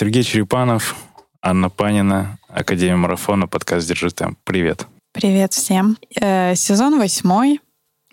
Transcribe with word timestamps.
Сергей 0.00 0.22
Черепанов, 0.22 0.96
Анна 1.42 1.68
Панина, 1.68 2.38
Академия 2.48 2.96
марафона, 2.96 3.46
подкаст 3.46 3.86
«Держи 3.86 4.10
темп». 4.10 4.38
Привет. 4.44 4.86
Привет 5.12 5.52
всем. 5.52 5.98
Э, 6.18 6.54
сезон 6.54 6.98
восьмой 6.98 7.60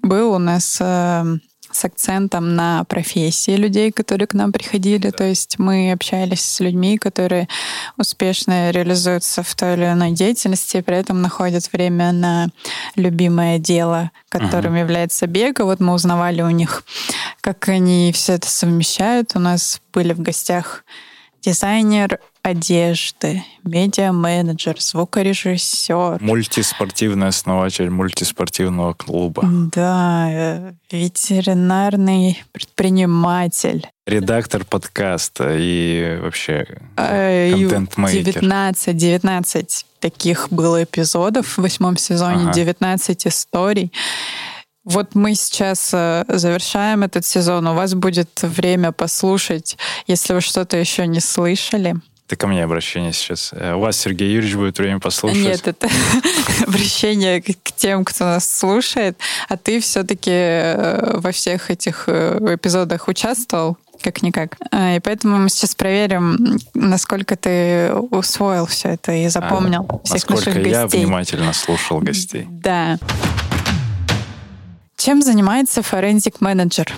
был 0.01 0.33
у 0.33 0.37
нас 0.37 0.79
э, 0.81 1.23
с 1.71 1.85
акцентом 1.85 2.55
на 2.55 2.83
профессии 2.83 3.55
людей, 3.55 3.93
которые 3.93 4.27
к 4.27 4.33
нам 4.33 4.51
приходили. 4.51 5.11
То 5.11 5.23
есть 5.23 5.59
мы 5.59 5.93
общались 5.93 6.41
с 6.41 6.59
людьми, 6.59 6.97
которые 6.97 7.47
успешно 7.95 8.71
реализуются 8.71 9.41
в 9.41 9.55
той 9.55 9.75
или 9.75 9.85
иной 9.85 10.11
деятельности, 10.11 10.75
и 10.75 10.81
при 10.81 10.97
этом 10.97 11.21
находят 11.21 11.71
время 11.71 12.11
на 12.11 12.49
любимое 12.97 13.59
дело, 13.59 14.11
которым 14.27 14.75
uh-huh. 14.75 14.81
является 14.81 15.25
бег. 15.25 15.61
И 15.61 15.63
вот 15.63 15.79
мы 15.79 15.93
узнавали 15.93 16.41
у 16.41 16.49
них, 16.49 16.83
как 17.39 17.69
они 17.69 18.11
все 18.13 18.33
это 18.33 18.49
совмещают. 18.49 19.31
У 19.35 19.39
нас 19.39 19.79
были 19.93 20.11
в 20.11 20.19
гостях 20.19 20.83
дизайнер 21.41 22.19
одежды, 22.41 23.43
медиа-менеджер, 23.63 24.79
звукорежиссер. 24.79 26.21
Мультиспортивный 26.21 27.27
основатель 27.27 27.89
мультиспортивного 27.89 28.93
клуба. 28.93 29.43
Да, 29.45 30.27
э, 30.29 30.73
ветеринарный 30.91 32.41
предприниматель. 32.53 33.87
Редактор 34.05 34.63
подкаста 34.63 35.55
и 35.57 36.19
вообще 36.21 36.65
э, 36.95 37.51
контент-мейкер. 37.51 38.23
19, 38.23 38.95
19 38.95 39.85
таких 39.99 40.47
было 40.49 40.83
эпизодов 40.83 41.57
в 41.57 41.61
восьмом 41.61 41.97
сезоне, 41.97 42.43
ага. 42.43 42.53
19 42.53 43.27
историй. 43.27 43.91
Вот 44.87 45.15
мы 45.15 45.35
сейчас 45.35 45.89
э, 45.93 46.23
завершаем 46.29 47.03
этот 47.03 47.25
сезон. 47.25 47.67
У 47.67 47.73
вас 47.73 47.93
будет 47.93 48.29
время 48.41 48.93
послушать, 48.93 49.77
если 50.07 50.33
вы 50.33 50.39
что-то 50.39 50.77
еще 50.77 51.05
не 51.07 51.19
слышали. 51.19 51.95
Это 52.25 52.37
ко 52.37 52.47
мне 52.47 52.63
обращение 52.63 53.11
сейчас. 53.11 53.51
Э, 53.51 53.73
у 53.73 53.79
вас, 53.79 53.97
Сергей 53.97 54.31
Юрьевич, 54.31 54.55
будет 54.55 54.79
время 54.79 55.01
послушать. 55.01 55.43
Нет, 55.43 55.67
это 55.67 55.89
обращение 56.65 57.41
к 57.41 57.71
тем, 57.75 58.05
кто 58.05 58.23
нас 58.23 58.49
слушает. 58.49 59.17
А 59.49 59.57
ты 59.57 59.81
все-таки 59.81 60.31
э, 60.31 61.19
во 61.19 61.33
всех 61.33 61.69
этих 61.69 62.07
эпизодах 62.07 63.09
участвовал, 63.09 63.77
как-никак. 64.01 64.55
И 64.71 65.01
поэтому 65.03 65.37
мы 65.37 65.49
сейчас 65.49 65.75
проверим, 65.75 66.59
насколько 66.73 67.35
ты 67.35 67.91
усвоил 67.93 68.67
все 68.67 68.91
это 68.91 69.11
и 69.11 69.27
запомнил 69.27 69.85
а, 69.89 69.99
всех 70.05 70.29
наших 70.29 70.53
гостей. 70.53 70.71
я 70.71 70.87
внимательно 70.87 71.51
слушал 71.51 71.99
гостей. 71.99 72.47
Да. 72.49 72.97
Чем 74.97 75.21
занимается 75.21 75.83
форензик-менеджер? 75.83 76.91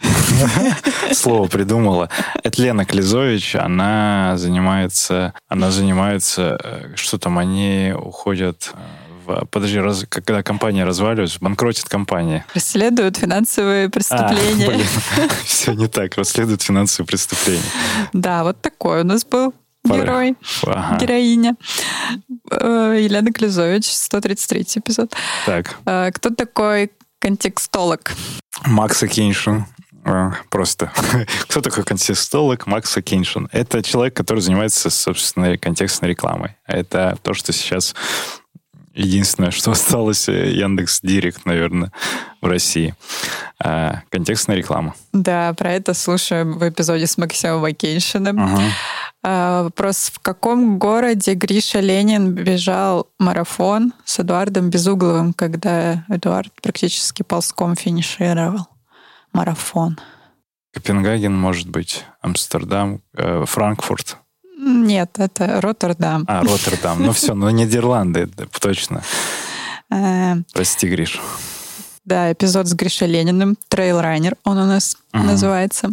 Слово 1.12 1.46
придумала. 1.46 2.10
Это 2.42 2.60
Лена 2.60 2.84
Клизович, 2.84 3.54
она 3.56 4.34
занимается, 4.36 5.32
она 5.48 5.70
занимается, 5.70 6.58
э, 6.62 6.96
что 6.96 7.18
там, 7.18 7.38
они 7.38 7.94
уходят 7.96 8.72
э, 8.74 8.78
в, 9.24 9.46
подожди, 9.46 9.78
раз, 9.78 10.06
когда 10.08 10.42
компания 10.42 10.84
разваливается, 10.84 11.38
банкротит 11.40 11.88
компания. 11.88 12.44
Расследуют 12.52 13.16
финансовые 13.16 13.88
преступления. 13.88 14.66
А, 14.66 14.70
блин, 14.70 15.30
все 15.44 15.72
не 15.74 15.86
так, 15.86 16.16
расследуют 16.16 16.62
финансовые 16.62 17.06
преступления. 17.06 17.62
Да, 18.12 18.42
вот 18.42 18.60
такой 18.60 19.02
у 19.02 19.04
нас 19.04 19.24
был 19.24 19.54
герой, 19.84 20.36
ага. 20.66 20.98
героиня. 20.98 21.56
Э, 22.50 22.96
Елена 23.00 23.32
Клюзович, 23.32 23.86
133 23.86 24.62
эпизод. 24.76 25.14
Так. 25.46 25.76
Э, 25.86 26.10
кто 26.12 26.30
такой 26.30 26.90
контекстолог? 27.18 28.12
Макс 28.64 29.02
Акиншин. 29.02 29.66
Э, 30.04 30.30
просто. 30.48 30.90
Кто 31.42 31.60
такой 31.60 31.84
контекстолог? 31.84 32.66
Макс 32.66 32.96
Акиншин. 32.96 33.48
Это 33.52 33.82
человек, 33.82 34.14
который 34.14 34.40
занимается, 34.40 34.90
собственно, 34.90 35.58
контекстной 35.58 36.10
рекламой. 36.10 36.56
Это 36.66 37.18
то, 37.22 37.34
что 37.34 37.52
сейчас 37.52 37.94
единственное, 38.98 39.50
что 39.50 39.70
осталось 39.70 40.28
Яндекс 40.28 41.00
Директ, 41.02 41.46
наверное, 41.46 41.92
в 42.40 42.46
России. 42.46 42.94
контекстная 43.58 44.56
реклама. 44.56 44.94
Да, 45.12 45.54
про 45.54 45.72
это 45.72 45.94
слушаем 45.94 46.58
в 46.58 46.68
эпизоде 46.68 47.06
с 47.06 47.16
Максимом 47.18 47.60
Вакейшиным. 47.60 48.38
Ага. 48.38 48.62
А, 49.22 49.64
вопрос, 49.64 50.10
в 50.14 50.20
каком 50.20 50.78
городе 50.78 51.34
Гриша 51.34 51.80
Ленин 51.80 52.32
бежал 52.32 53.08
марафон 53.18 53.92
с 54.04 54.20
Эдуардом 54.20 54.70
Безугловым, 54.70 55.32
когда 55.32 56.04
Эдуард 56.08 56.52
практически 56.62 57.22
ползком 57.22 57.74
финишировал 57.74 58.68
марафон? 59.32 59.98
Копенгаген, 60.72 61.34
может 61.34 61.68
быть, 61.68 62.04
Амстердам, 62.20 63.02
э, 63.16 63.44
Франкфурт. 63.46 64.18
Нет, 64.58 65.18
это 65.18 65.60
Роттердам. 65.60 66.24
А, 66.26 66.42
Роттердам. 66.42 67.02
Ну 67.02 67.12
все, 67.12 67.34
ну 67.34 67.48
Нидерланды, 67.50 68.28
точно. 68.60 69.02
Э, 69.90 70.34
Прости, 70.52 70.88
Гриш. 70.88 71.20
Да, 72.04 72.32
эпизод 72.32 72.66
с 72.66 72.74
Гришей 72.74 73.06
Лениным, 73.06 73.56
трейлрайнер 73.68 74.36
он 74.44 74.58
у 74.58 74.66
нас 74.66 74.96
называется. 75.12 75.90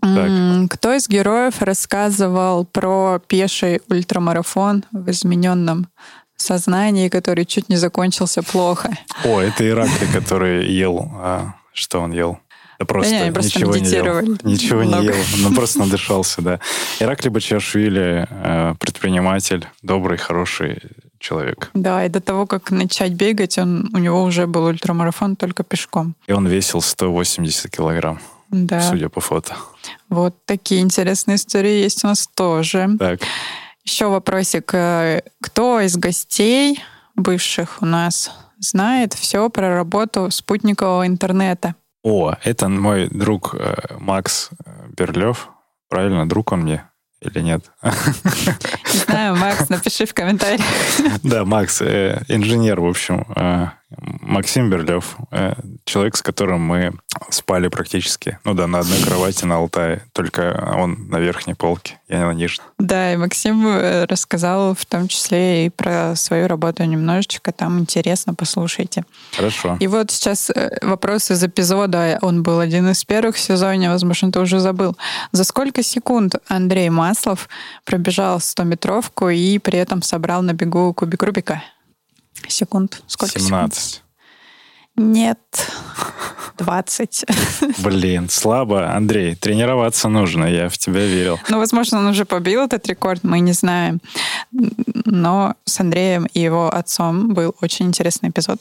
Так. 0.00 0.70
Кто 0.70 0.94
из 0.94 1.08
героев 1.08 1.62
рассказывал 1.62 2.64
про 2.64 3.20
пеший 3.26 3.80
ультрамарафон 3.88 4.84
в 4.92 5.10
измененном 5.10 5.88
сознании, 6.36 7.08
который 7.08 7.44
чуть 7.44 7.68
не 7.68 7.76
закончился 7.76 8.42
плохо? 8.42 8.90
О, 9.24 9.40
это 9.40 9.66
Иракли, 9.68 10.06
который 10.12 10.70
ел... 10.70 11.10
А, 11.14 11.54
что 11.72 12.00
он 12.00 12.12
ел? 12.12 12.38
Да 12.78 12.84
просто, 12.84 13.24
не, 13.24 13.32
просто 13.32 13.58
ничего 13.58 13.76
не 13.76 13.90
ел. 13.90 14.38
Ничего 14.42 14.82
много. 14.82 15.02
не 15.02 15.06
ел, 15.08 15.46
он 15.46 15.54
просто 15.54 15.78
надышался, 15.80 16.42
да. 16.42 16.60
Иракли 17.00 17.28
Бачашвили, 17.28 18.26
э, 18.28 18.74
предприниматель, 18.78 19.66
добрый, 19.82 20.18
хороший 20.18 20.82
человек. 21.18 21.70
Да, 21.74 22.04
и 22.04 22.08
до 22.08 22.20
того, 22.20 22.46
как 22.46 22.70
начать 22.70 23.12
бегать, 23.12 23.58
он, 23.58 23.90
у 23.94 23.98
него 23.98 24.22
уже 24.22 24.46
был 24.46 24.64
ультрамарафон 24.64 25.36
только 25.36 25.62
пешком. 25.62 26.14
И 26.26 26.32
он 26.32 26.46
весил 26.46 26.80
180 26.80 27.70
килограмм 27.70 28.20
да. 28.50 28.80
судя 28.80 29.08
по 29.08 29.20
фото. 29.20 29.56
Вот 30.08 30.34
такие 30.44 30.80
интересные 30.80 31.36
истории 31.36 31.82
есть 31.82 32.04
у 32.04 32.08
нас 32.08 32.28
тоже. 32.34 32.90
Так. 32.98 33.20
Еще 33.84 34.06
вопросик. 34.06 34.74
Э, 34.74 35.22
кто 35.40 35.80
из 35.80 35.96
гостей 35.96 36.82
бывших 37.14 37.78
у 37.80 37.86
нас 37.86 38.30
знает 38.58 39.14
все 39.14 39.48
про 39.48 39.74
работу 39.74 40.30
спутникового 40.30 41.06
интернета? 41.06 41.74
О, 42.08 42.36
это 42.44 42.68
мой 42.68 43.08
друг 43.10 43.56
э, 43.58 43.74
Макс 43.98 44.50
Берлев. 44.96 45.48
Правильно, 45.88 46.28
друг 46.28 46.52
он 46.52 46.60
мне 46.60 46.88
или 47.20 47.40
нет? 47.40 47.64
Не 47.82 48.98
знаю, 49.00 49.34
Макс, 49.34 49.68
напиши 49.68 50.06
в 50.06 50.14
комментариях. 50.14 50.60
Да, 51.24 51.44
Макс, 51.44 51.82
э, 51.82 52.22
инженер, 52.28 52.80
в 52.80 52.86
общем, 52.86 53.26
Максим 53.90 54.70
Берлев, 54.70 55.16
э, 55.32 55.54
человек, 55.84 56.16
с 56.16 56.22
которым 56.22 56.60
мы 56.60 56.92
спали 57.30 57.68
практически, 57.68 58.38
ну 58.44 58.54
да, 58.54 58.66
на 58.66 58.80
одной 58.80 59.00
кровати 59.02 59.44
на 59.44 59.56
Алтае, 59.56 60.04
только 60.12 60.74
он 60.76 61.08
на 61.08 61.18
верхней 61.18 61.54
полке, 61.54 61.98
я 62.08 62.26
на 62.26 62.32
нижней. 62.32 62.64
Да, 62.78 63.12
и 63.12 63.16
Максим 63.16 63.66
э, 63.66 64.04
рассказал 64.04 64.74
в 64.74 64.84
том 64.86 65.08
числе 65.08 65.66
и 65.66 65.70
про 65.70 66.14
свою 66.16 66.48
работу 66.48 66.84
немножечко, 66.84 67.52
там 67.52 67.78
интересно, 67.80 68.34
послушайте. 68.34 69.04
Хорошо. 69.34 69.76
И 69.80 69.86
вот 69.86 70.10
сейчас 70.10 70.50
э, 70.50 70.78
вопрос 70.82 71.30
из 71.30 71.42
эпизода, 71.42 72.18
он 72.22 72.42
был 72.42 72.60
один 72.60 72.90
из 72.90 73.04
первых 73.04 73.36
в 73.36 73.40
сезоне, 73.40 73.90
возможно, 73.90 74.32
ты 74.32 74.40
уже 74.40 74.60
забыл. 74.60 74.96
За 75.32 75.44
сколько 75.44 75.82
секунд 75.82 76.36
Андрей 76.48 76.90
Маслов 76.90 77.48
пробежал 77.84 78.38
100-метровку 78.38 79.30
и 79.30 79.58
при 79.58 79.78
этом 79.78 80.02
собрал 80.02 80.42
на 80.42 80.52
бегу 80.52 80.92
кубик 80.94 81.22
Рубика? 81.22 81.62
Секунд. 82.48 83.02
Сколько 83.06 83.38
17. 83.38 83.78
Секунд? 83.78 84.05
Нет, 84.96 85.38
20. 86.58 87.24
Блин, 87.78 88.28
слабо. 88.28 88.92
Андрей, 88.94 89.34
тренироваться 89.34 90.08
нужно, 90.08 90.44
я 90.44 90.68
в 90.68 90.78
тебя 90.78 91.06
верил. 91.06 91.38
Ну, 91.48 91.58
возможно, 91.58 91.98
он 91.98 92.06
уже 92.06 92.24
побил 92.24 92.62
этот 92.62 92.86
рекорд, 92.86 93.24
мы 93.24 93.40
не 93.40 93.52
знаем. 93.52 94.00
Но 95.04 95.54
с 95.64 95.80
Андреем 95.80 96.26
и 96.32 96.40
его 96.40 96.74
отцом 96.74 97.34
был 97.34 97.54
очень 97.60 97.86
интересный 97.86 98.30
эпизод. 98.30 98.60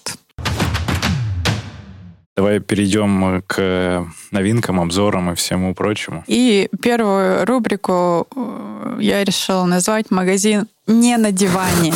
Давай 2.35 2.59
перейдем 2.59 3.41
к 3.47 4.05
новинкам, 4.31 4.81
обзорам 4.81 5.31
и 5.31 5.35
всему 5.35 5.73
прочему. 5.73 6.25
И 6.27 6.67
первую 6.81 7.45
рубрику 7.45 8.27
э, 8.35 8.97
я 8.99 9.23
решила 9.23 9.63
назвать 9.63 10.11
«Магазин 10.11 10.67
не 10.85 11.15
на 11.15 11.31
диване». 11.31 11.93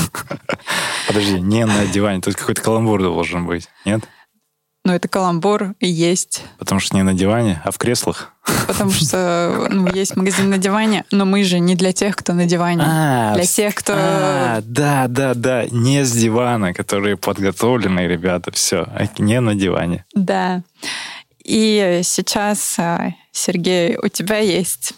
Подожди, 1.07 1.41
не 1.41 1.65
на 1.65 1.85
диване. 1.87 2.21
Тут 2.21 2.35
какой-то 2.35 2.61
каламбур 2.61 3.01
должен 3.01 3.45
быть, 3.45 3.67
нет? 3.83 4.07
Ну, 4.85 4.93
это 4.93 5.07
каламбур 5.07 5.75
и 5.79 5.87
есть. 5.87 6.43
Потому 6.57 6.79
что 6.79 6.95
не 6.95 7.03
на 7.03 7.13
диване, 7.13 7.61
а 7.65 7.71
в 7.71 7.77
креслах. 7.77 8.33
Потому 8.67 8.91
что 8.91 9.67
ну, 9.69 9.87
есть 9.93 10.15
магазин 10.15 10.49
на 10.49 10.57
диване, 10.57 11.05
но 11.11 11.25
мы 11.25 11.43
же 11.43 11.59
не 11.59 11.75
для 11.75 11.91
тех, 11.91 12.15
кто 12.15 12.33
на 12.33 12.45
диване. 12.45 12.83
А, 12.85 13.35
для 13.35 13.45
тех, 13.45 13.75
кто... 13.75 13.93
А, 13.95 14.61
да, 14.63 15.07
да, 15.07 15.33
да. 15.33 15.65
Не 15.69 16.05
с 16.05 16.11
дивана, 16.11 16.73
которые 16.73 17.17
подготовленные 17.17 18.07
ребята. 18.07 18.51
Все, 18.51 18.87
а 18.87 19.07
не 19.17 19.39
на 19.41 19.53
диване. 19.53 20.05
Да. 20.15 20.63
И 21.43 22.01
сейчас, 22.03 22.75
а, 22.79 23.13
Сергей, 23.31 23.97
у 23.97 24.07
тебя 24.07 24.37
есть... 24.37 24.93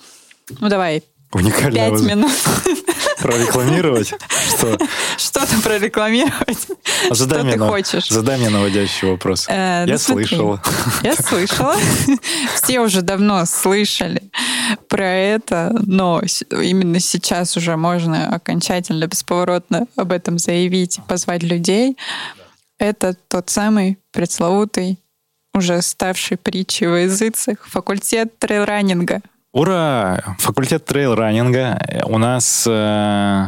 Ну, 0.59 0.69
давай, 0.69 1.03
Уникальная 1.33 1.91
Пять 1.91 2.01
минут. 2.01 2.31
Прорекламировать? 3.19 4.07
Что? 4.49 4.77
Что-то 5.17 5.61
прорекламировать. 5.63 6.67
А 7.09 7.13
задай 7.15 7.37
Что 7.39 7.43
мне 7.45 7.53
ты 7.53 7.59
на- 7.59 7.67
хочешь? 7.69 8.07
Задай 8.09 8.37
мне 8.37 8.49
наводящий 8.49 9.07
вопрос. 9.07 9.45
Э, 9.47 9.85
ну 9.85 9.91
Я 9.91 9.97
смотри. 9.97 10.25
слышала. 10.25 10.61
Я 11.03 11.15
слышала. 11.15 11.75
Все 12.55 12.79
уже 12.81 13.01
давно 13.01 13.45
слышали 13.45 14.23
про 14.87 15.07
это, 15.07 15.71
но 15.85 16.21
именно 16.51 16.99
сейчас 16.99 17.55
уже 17.55 17.77
можно 17.77 18.33
окончательно, 18.35 19.07
бесповоротно 19.07 19.87
об 19.95 20.11
этом 20.11 20.37
заявить 20.39 20.99
позвать 21.07 21.43
людей. 21.43 21.97
Это 22.79 23.15
тот 23.27 23.49
самый 23.49 23.99
пресловутый, 24.11 24.99
уже 25.53 25.81
ставший 25.81 26.37
притчей 26.37 26.87
во 26.87 26.99
языцах, 27.01 27.57
факультет 27.67 28.37
трейлранинга. 28.39 29.21
Ура! 29.53 30.35
Факультет 30.39 30.85
трейл-раннинга. 30.85 31.77
У 32.05 32.17
нас 32.17 32.65
э, 32.65 33.47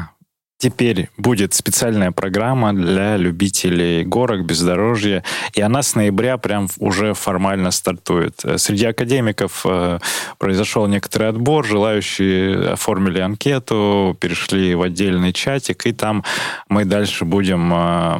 теперь 0.57 1.09
будет 1.17 1.53
специальная 1.53 2.11
программа 2.11 2.73
для 2.73 3.15
любителей 3.15 4.03
горок, 4.03 4.43
бездорожья, 4.43 5.23
и 5.53 5.61
она 5.61 5.81
с 5.81 5.95
ноября 5.95 6.37
прям 6.37 6.67
уже 6.79 7.13
формально 7.13 7.71
стартует. 7.71 8.41
Среди 8.57 8.85
академиков 8.85 9.65
э, 9.65 9.99
произошел 10.39 10.87
некоторый 10.87 11.29
отбор, 11.29 11.65
желающие 11.65 12.71
оформили 12.73 13.21
анкету, 13.21 14.17
перешли 14.19 14.75
в 14.75 14.81
отдельный 14.81 15.31
чатик, 15.31 15.85
и 15.85 15.93
там 15.93 16.25
мы 16.67 16.83
дальше 16.83 17.23
будем 17.23 17.73
э, 17.73 18.19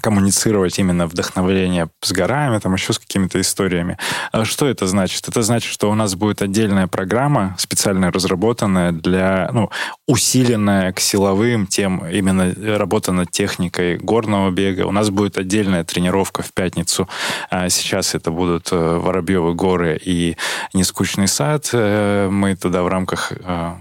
коммуницировать 0.00 0.78
именно 0.78 1.06
вдохновление 1.06 1.88
с 2.00 2.12
горами, 2.12 2.58
там 2.58 2.74
еще 2.74 2.92
с 2.92 2.98
какими-то 2.98 3.40
историями. 3.40 3.98
А 4.32 4.44
Что 4.44 4.66
это 4.66 4.86
значит? 4.86 5.28
Это 5.28 5.42
значит, 5.42 5.70
что 5.70 5.90
у 5.90 5.94
нас 5.94 6.14
будет 6.14 6.42
отдельная 6.42 6.86
программа, 6.86 7.54
специально 7.58 8.10
разработанная 8.10 8.92
для, 8.92 9.50
ну, 9.52 9.70
усиленная 10.06 10.92
к 10.92 11.00
силовым 11.00 11.66
тем, 11.66 12.06
именно 12.06 12.54
работа 12.78 13.12
над 13.12 13.30
техникой 13.30 13.98
горного 13.98 14.50
бега. 14.50 14.86
У 14.86 14.92
нас 14.92 15.10
будет 15.10 15.38
отдельная 15.38 15.84
тренировка 15.84 16.42
в 16.42 16.52
пятницу. 16.52 17.08
А 17.50 17.68
Сейчас 17.68 18.14
это 18.14 18.30
будут 18.30 18.68
э, 18.72 18.76
Воробьевы 18.76 19.54
горы 19.54 20.00
и 20.02 20.36
Нескучный 20.72 21.28
сад. 21.28 21.70
Э, 21.72 22.28
Мы 22.30 22.56
туда 22.56 22.82
в 22.82 22.88
рамках 22.88 23.32
э, 23.32 23.72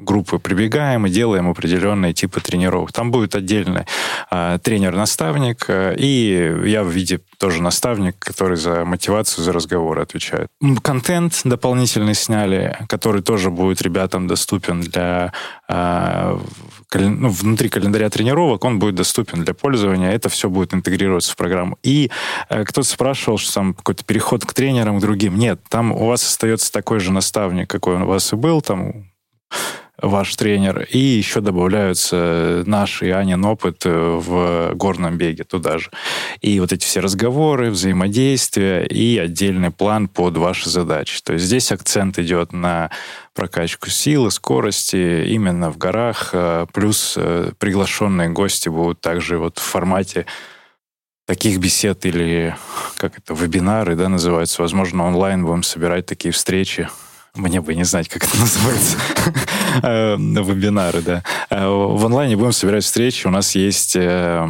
группы 0.00 0.38
прибегаем 0.38 1.06
и 1.06 1.10
делаем 1.10 1.48
определенные 1.48 2.12
типы 2.12 2.40
тренировок. 2.40 2.92
Там 2.92 3.10
будет 3.10 3.34
отдельный 3.34 3.84
э, 4.30 4.58
тренер-наставник, 4.62 5.64
э, 5.68 5.94
и 5.96 6.52
я 6.66 6.82
в 6.82 6.88
виде 6.88 7.20
тоже 7.38 7.62
наставник, 7.62 8.18
который 8.18 8.56
за 8.56 8.84
мотивацию, 8.84 9.44
за 9.44 9.52
разговоры 9.52 10.02
отвечает. 10.02 10.48
Контент 10.82 11.40
дополнительный 11.44 12.14
сняли, 12.14 12.76
который 12.88 13.22
тоже 13.22 13.50
будет 13.50 13.82
ребятам 13.82 14.26
доступен 14.26 14.80
для 14.80 15.32
э, 15.68 16.38
ну, 16.94 17.28
внутри 17.28 17.68
календаря 17.68 18.10
тренировок, 18.10 18.64
он 18.64 18.78
будет 18.78 18.94
доступен 18.94 19.44
для 19.44 19.54
пользования, 19.54 20.10
это 20.10 20.28
все 20.28 20.48
будет 20.48 20.74
интегрироваться 20.74 21.32
в 21.32 21.36
программу. 21.36 21.78
И 21.82 22.10
э, 22.48 22.64
кто-то 22.64 22.86
спрашивал, 22.86 23.38
что 23.38 23.54
там 23.54 23.74
какой-то 23.74 24.04
переход 24.04 24.44
к 24.44 24.52
тренерам, 24.52 24.98
к 24.98 25.00
другим. 25.00 25.36
Нет, 25.36 25.60
там 25.68 25.92
у 25.92 26.06
вас 26.06 26.22
остается 26.24 26.72
такой 26.72 27.00
же 27.00 27.12
наставник, 27.12 27.70
какой 27.70 27.96
он 27.96 28.02
у 28.02 28.06
вас 28.06 28.32
и 28.32 28.36
был, 28.36 28.60
там 28.60 29.09
ваш 30.02 30.34
тренер, 30.36 30.86
и 30.90 30.98
еще 30.98 31.40
добавляются 31.40 32.62
наш 32.66 33.02
и 33.02 33.10
Анин 33.10 33.44
опыт 33.44 33.82
э, 33.84 33.90
в 33.90 34.72
горном 34.74 35.16
беге 35.16 35.44
туда 35.44 35.78
же. 35.78 35.90
И 36.40 36.60
вот 36.60 36.72
эти 36.72 36.84
все 36.84 37.00
разговоры, 37.00 37.70
взаимодействия 37.70 38.84
и 38.84 39.18
отдельный 39.18 39.70
план 39.70 40.08
под 40.08 40.36
ваши 40.36 40.70
задачи. 40.70 41.20
То 41.22 41.34
есть 41.34 41.44
здесь 41.44 41.72
акцент 41.72 42.18
идет 42.18 42.52
на 42.52 42.90
прокачку 43.34 43.90
силы, 43.90 44.30
скорости 44.30 45.24
именно 45.28 45.70
в 45.70 45.78
горах, 45.78 46.30
э, 46.32 46.66
плюс 46.72 47.14
э, 47.16 47.52
приглашенные 47.58 48.28
гости 48.28 48.68
будут 48.68 49.00
также 49.00 49.38
вот 49.38 49.58
в 49.58 49.62
формате 49.62 50.26
таких 51.26 51.58
бесед 51.58 52.04
или 52.06 52.56
как 52.96 53.18
это, 53.18 53.34
вебинары, 53.34 53.94
да, 53.94 54.08
называются. 54.08 54.62
Возможно, 54.62 55.04
онлайн 55.04 55.44
будем 55.44 55.62
собирать 55.62 56.06
такие 56.06 56.32
встречи. 56.32 56.88
Мне 57.36 57.60
бы 57.60 57.74
не 57.74 57.84
знать, 57.84 58.08
как 58.08 58.24
это 58.24 58.36
называется. 58.38 58.96
Э, 59.82 60.16
Вебинары, 60.18 61.00
да. 61.00 61.22
Э, 61.48 61.68
В 61.68 62.04
онлайне 62.04 62.36
будем 62.36 62.50
собирать 62.50 62.82
встречи. 62.82 63.28
У 63.28 63.30
нас 63.30 63.54
есть 63.54 63.94
э, 63.94 64.48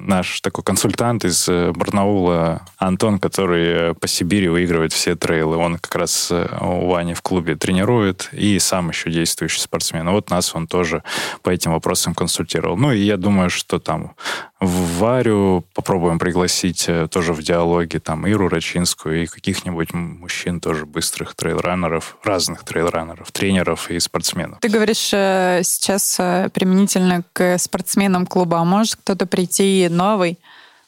наш 0.00 0.40
такой 0.40 0.64
консультант 0.64 1.24
из 1.24 1.48
э, 1.48 1.72
Барнаула 1.72 2.62
Антон, 2.78 3.18
который 3.18 3.90
э, 3.90 3.94
по 3.94 4.08
Сибири 4.08 4.48
выигрывает 4.48 4.92
все 4.92 5.14
трейлы. 5.16 5.56
Он 5.56 5.78
как 5.78 5.94
раз 5.94 6.28
э, 6.30 6.48
у 6.60 6.88
Вани 6.88 7.14
в 7.14 7.22
клубе 7.22 7.56
тренирует 7.56 8.28
и 8.32 8.58
сам 8.58 8.88
еще 8.90 9.10
действующий 9.10 9.60
спортсмен. 9.60 10.08
Вот 10.10 10.30
нас 10.30 10.54
он 10.54 10.66
тоже 10.66 11.02
по 11.42 11.50
этим 11.50 11.72
вопросам 11.72 12.14
консультировал. 12.14 12.76
Ну 12.76 12.92
и 12.92 13.00
я 13.00 13.16
думаю, 13.16 13.50
что 13.50 13.78
там 13.78 14.14
в 14.62 14.98
Варю 14.98 15.64
попробуем 15.74 16.20
пригласить 16.20 16.84
э, 16.88 17.08
тоже 17.10 17.32
в 17.32 17.42
диалоге 17.42 17.98
там 17.98 18.28
Иру 18.28 18.48
Рачинскую 18.48 19.24
и 19.24 19.26
каких-нибудь 19.26 19.92
мужчин 19.92 20.60
тоже 20.60 20.86
быстрых 20.86 21.34
трейлранеров, 21.34 22.16
разных 22.22 22.62
трейлранеров, 22.62 23.32
тренеров 23.32 23.90
и 23.90 23.98
спортсменов. 23.98 24.60
Ты 24.60 24.68
говоришь 24.68 25.10
э, 25.12 25.62
сейчас 25.64 26.16
э, 26.20 26.48
применительно 26.54 27.24
к 27.32 27.58
спортсменам 27.58 28.24
клуба, 28.24 28.60
а 28.60 28.64
может 28.64 28.94
кто-то 28.96 29.26
прийти 29.26 29.64
новый 29.90 30.38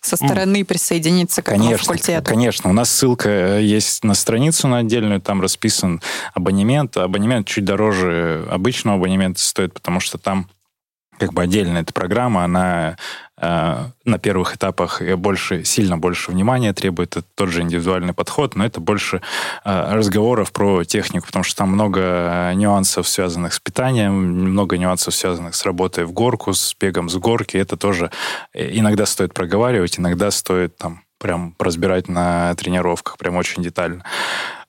со 0.01 0.17
стороны 0.17 0.65
присоединиться 0.65 1.41
к 1.43 1.47
Конечно, 1.47 1.79
факультету? 1.79 2.31
конечно. 2.31 2.69
У 2.69 2.73
нас 2.75 2.91
ссылка 2.91 3.29
э, 3.29 3.63
есть 3.63 4.05
на 4.05 4.15
страницу 4.15 4.69
на 4.69 4.79
отдельную, 4.79 5.21
там 5.21 5.41
расписан 5.41 6.03
абонемент. 6.35 6.97
Абонемент 6.97 7.47
чуть 7.47 7.65
дороже 7.65 8.47
обычного 8.51 8.99
абонемента 8.99 9.41
стоит, 9.41 9.73
потому 9.73 10.01
что 10.01 10.19
там 10.19 10.49
как 11.19 11.33
бы 11.33 11.43
отдельная 11.43 11.83
эта 11.83 11.93
программа, 11.93 12.45
она 12.45 12.97
на 14.05 14.19
первых 14.19 14.57
этапах 14.57 15.03
больше, 15.17 15.65
сильно 15.65 15.99
больше 15.99 16.31
внимания 16.31 16.73
требует, 16.73 17.17
это 17.17 17.27
тот 17.35 17.49
же 17.49 17.63
индивидуальный 17.63 18.13
подход, 18.13 18.55
но 18.55 18.65
это 18.65 18.81
больше 18.81 19.23
э, 19.65 19.95
разговоров 19.95 20.53
про 20.53 20.85
технику, 20.85 21.27
потому 21.27 21.45
что 21.45 21.57
там 21.57 21.71
много 21.71 22.01
э, 22.01 22.55
нюансов, 22.55 23.09
связанных 23.09 23.55
с 23.55 23.61
питанием, 23.61 24.13
много 24.15 24.79
нюансов, 24.79 25.15
связанных 25.15 25.55
с 25.55 25.65
работой 25.65 26.05
в 26.05 26.13
горку, 26.13 26.53
с 26.53 26.75
бегом 26.79 27.09
с 27.09 27.17
горки. 27.17 27.57
Это 27.57 27.77
тоже 27.77 28.11
э, 28.53 28.71
иногда 28.79 29.07
стоит 29.07 29.35
проговаривать, 29.35 29.99
иногда 29.99 30.31
стоит 30.31 30.77
там 30.77 31.03
прям 31.19 31.55
разбирать 31.59 32.09
на 32.09 32.55
тренировках, 32.55 33.17
прям 33.17 33.37
очень 33.37 33.63
детально. 33.63 34.05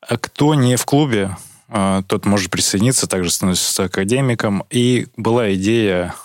А 0.01 0.17
кто 0.17 0.55
не 0.55 0.75
в 0.75 0.86
клубе, 0.86 1.36
э, 1.70 2.03
тот 2.08 2.25
может 2.25 2.51
присоединиться, 2.51 3.08
также 3.08 3.32
становится 3.32 3.84
академиком. 3.84 4.63
И 4.70 5.08
была 5.17 5.53
идея, 5.53 6.15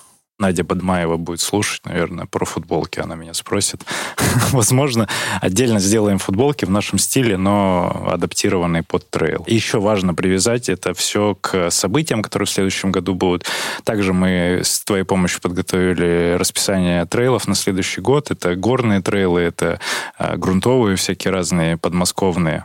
Надя 0.41 0.65
Бадмаева 0.65 1.17
будет 1.17 1.41
слушать, 1.41 1.85
наверное, 1.85 2.27
про 2.27 2.45
футболки, 2.45 2.99
она 2.99 3.15
меня 3.15 3.35
спросит. 3.35 3.85
Возможно, 4.53 5.09
отдельно 5.41 5.79
сделаем 5.79 6.19
футболки 6.19 6.65
в 6.65 6.71
нашем 6.71 6.99
стиле, 6.99 7.37
но 7.37 8.09
адаптированные 8.11 8.83
под 8.83 9.09
трейл. 9.11 9.45
Еще 9.47 9.79
важно 9.79 10.15
привязать 10.15 10.69
это 10.69 10.95
все 10.95 11.37
к 11.41 11.71
событиям, 11.71 12.23
которые 12.23 12.47
в 12.47 12.51
следующем 12.51 12.91
году 12.91 13.15
будут. 13.15 13.45
Также 13.85 14.13
мы 14.13 14.63
с 14.65 14.83
твоей 14.85 15.05
помощью 15.05 15.41
подготовили 15.41 16.37
расписание 16.39 17.05
трейлов 17.05 17.47
на 17.47 17.55
следующий 17.55 18.01
год. 18.01 18.31
Это 18.31 18.57
горные 18.57 19.01
трейлы, 19.03 19.43
это 19.43 19.79
э, 20.19 20.37
грунтовые 20.37 20.97
всякие 20.97 21.33
разные, 21.33 21.77
подмосковные. 21.77 22.65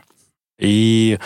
И 0.57 1.19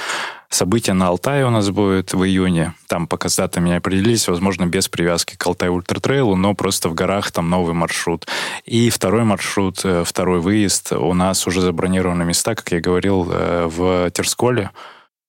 событие 0.50 0.94
на 0.94 1.08
Алтае 1.08 1.46
у 1.46 1.50
нас 1.50 1.70
будет 1.70 2.14
в 2.14 2.24
июне. 2.24 2.74
Там 2.88 3.08
пока 3.08 3.30
с 3.30 3.38
датами 3.38 3.70
не 3.70 3.76
определились, 3.76 4.28
возможно, 4.28 4.66
без 4.66 4.88
привязки 4.88 5.36
к 5.36 5.48
Алтай 5.48 5.70
Ультра 5.70 6.00
Трейлу, 6.00 6.36
но 6.36 6.54
просто 6.54 6.90
в 6.90 6.94
горах 6.94 7.32
там 7.32 7.50
новый 7.50 7.74
маршрут. 7.74 8.28
И 8.66 8.90
второй 8.90 9.24
маршрут, 9.24 9.82
э, 9.84 10.04
второй 10.06 10.40
выезд, 10.40 10.92
у 10.94 11.14
нас 11.14 11.48
уже 11.48 11.62
забронированы 11.62 12.26
места, 12.26 12.56
как 12.56 12.72
я 12.72 12.82
говорил, 12.82 13.30
э, 13.32 13.68
в 13.68 14.10
Терсколе. 14.12 14.72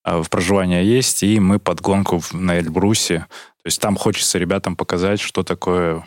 Э, 0.05 0.21
В 0.21 0.31
проживание 0.31 0.85
есть, 0.85 1.23
и 1.23 1.39
мы 1.39 1.59
под 1.59 1.81
гонку 1.81 2.23
на 2.33 2.59
Эльбрусе. 2.59 3.27
То 3.63 3.67
есть 3.67 3.81
там 3.81 3.97
хочется 3.97 4.39
ребятам 4.39 4.75
показать, 4.75 5.21
что 5.21 5.43
такое 5.43 6.05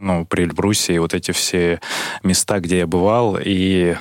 ну, 0.00 0.24
при 0.24 0.44
Эльбрусе 0.44 0.94
и 0.94 0.98
вот 0.98 1.14
эти 1.14 1.30
все 1.30 1.80
места, 2.22 2.58
где 2.58 2.78
я 2.78 2.86
бывал, 2.86 3.38
и 3.38 3.96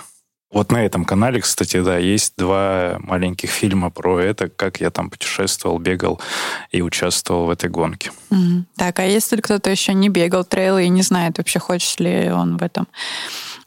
вот 0.51 0.71
на 0.71 0.83
этом 0.83 1.05
канале, 1.05 1.41
кстати, 1.41 1.81
да, 1.81 1.97
есть 1.97 2.33
два 2.37 2.97
маленьких 2.99 3.49
фильма 3.49 3.91
про 3.91 4.19
это, 4.19 4.49
как 4.49 4.81
я 4.81 4.89
там 4.89 5.09
путешествовал, 5.09 5.77
бегал 5.77 6.19
и 6.71 6.81
участвовал 6.81 7.45
в 7.45 7.49
этой 7.51 7.69
гонке. 7.69 8.11
Мгм. 8.31 8.65
Так, 8.75 8.99
а 8.99 9.05
если 9.05 9.39
кто-то 9.41 9.69
еще 9.69 9.93
не 9.93 10.09
бегал 10.09 10.43
трейлы 10.43 10.85
и 10.85 10.89
не 10.89 11.03
знает 11.03 11.37
вообще, 11.37 11.59
хочет 11.59 11.99
ли 11.99 12.31
он 12.31 12.57
в 12.57 12.63
этом 12.63 12.87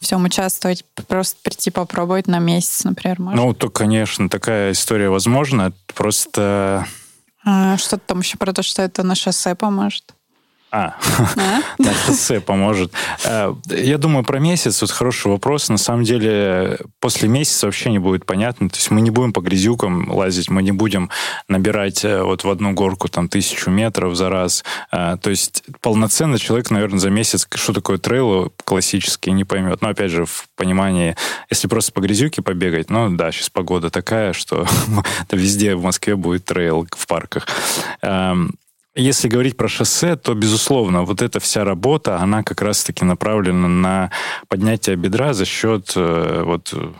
всем 0.00 0.24
участвовать, 0.24 0.84
просто 1.06 1.38
прийти 1.42 1.70
попробовать 1.70 2.26
на 2.26 2.40
месяц, 2.40 2.82
например, 2.82 3.20
может? 3.20 3.36
Ну, 3.40 3.54
то, 3.54 3.70
конечно, 3.70 4.28
такая 4.28 4.72
история 4.72 5.08
возможна. 5.08 5.72
Просто 5.94 6.86
А, 7.44 7.76
Что-то 7.76 8.02
там 8.06 8.20
еще 8.20 8.38
про 8.38 8.52
то, 8.52 8.62
что 8.62 8.82
это 8.82 9.02
на 9.02 9.14
шоссе 9.14 9.54
поможет. 9.54 10.14
А, 10.74 10.96
на 11.78 11.92
шоссе 11.92 12.40
поможет. 12.46 12.92
Э, 13.26 13.54
я 13.66 13.98
думаю, 13.98 14.24
про 14.24 14.38
месяц, 14.38 14.80
вот 14.80 14.90
хороший 14.90 15.30
вопрос. 15.30 15.68
На 15.68 15.76
самом 15.76 16.04
деле, 16.04 16.78
после 16.98 17.28
месяца 17.28 17.66
вообще 17.66 17.90
не 17.90 17.98
будет 17.98 18.24
понятно. 18.24 18.70
То 18.70 18.76
есть 18.76 18.90
мы 18.90 19.02
не 19.02 19.10
будем 19.10 19.34
по 19.34 19.40
грязюкам 19.40 20.10
лазить, 20.10 20.48
мы 20.48 20.62
не 20.62 20.72
будем 20.72 21.10
набирать 21.46 22.06
э, 22.06 22.22
вот 22.22 22.44
в 22.44 22.48
одну 22.48 22.72
горку 22.72 23.08
там 23.08 23.28
тысячу 23.28 23.68
метров 23.68 24.16
за 24.16 24.30
раз. 24.30 24.64
Э, 24.90 25.18
то 25.20 25.28
есть 25.28 25.62
полноценно 25.82 26.38
человек, 26.38 26.70
наверное, 26.70 27.00
за 27.00 27.10
месяц, 27.10 27.46
что 27.54 27.74
такое 27.74 27.98
трейл 27.98 28.50
классический, 28.64 29.32
не 29.32 29.44
поймет. 29.44 29.82
Но 29.82 29.90
опять 29.90 30.10
же, 30.10 30.24
в 30.24 30.46
понимании, 30.56 31.16
если 31.50 31.68
просто 31.68 31.92
по 31.92 32.00
грязюке 32.00 32.40
побегать, 32.40 32.88
ну 32.88 33.14
да, 33.14 33.30
сейчас 33.30 33.50
погода 33.50 33.90
такая, 33.90 34.32
что 34.32 34.66
везде 35.30 35.74
в 35.74 35.82
Москве 35.82 36.16
будет 36.16 36.46
трейл 36.46 36.86
в 36.96 37.06
парках. 37.06 37.46
Если 38.94 39.28
говорить 39.28 39.56
про 39.56 39.68
шоссе, 39.68 40.16
то, 40.16 40.34
безусловно, 40.34 41.02
вот 41.02 41.22
эта 41.22 41.40
вся 41.40 41.64
работа, 41.64 42.18
она 42.18 42.42
как 42.42 42.60
раз-таки 42.60 43.04
направлена 43.06 43.68
на 43.68 44.10
поднятие 44.48 44.96
бедра 44.96 45.32
за 45.32 45.46
счет 45.46 45.94
э, 45.96 46.42
вот 46.44 46.74
э, 46.74 46.92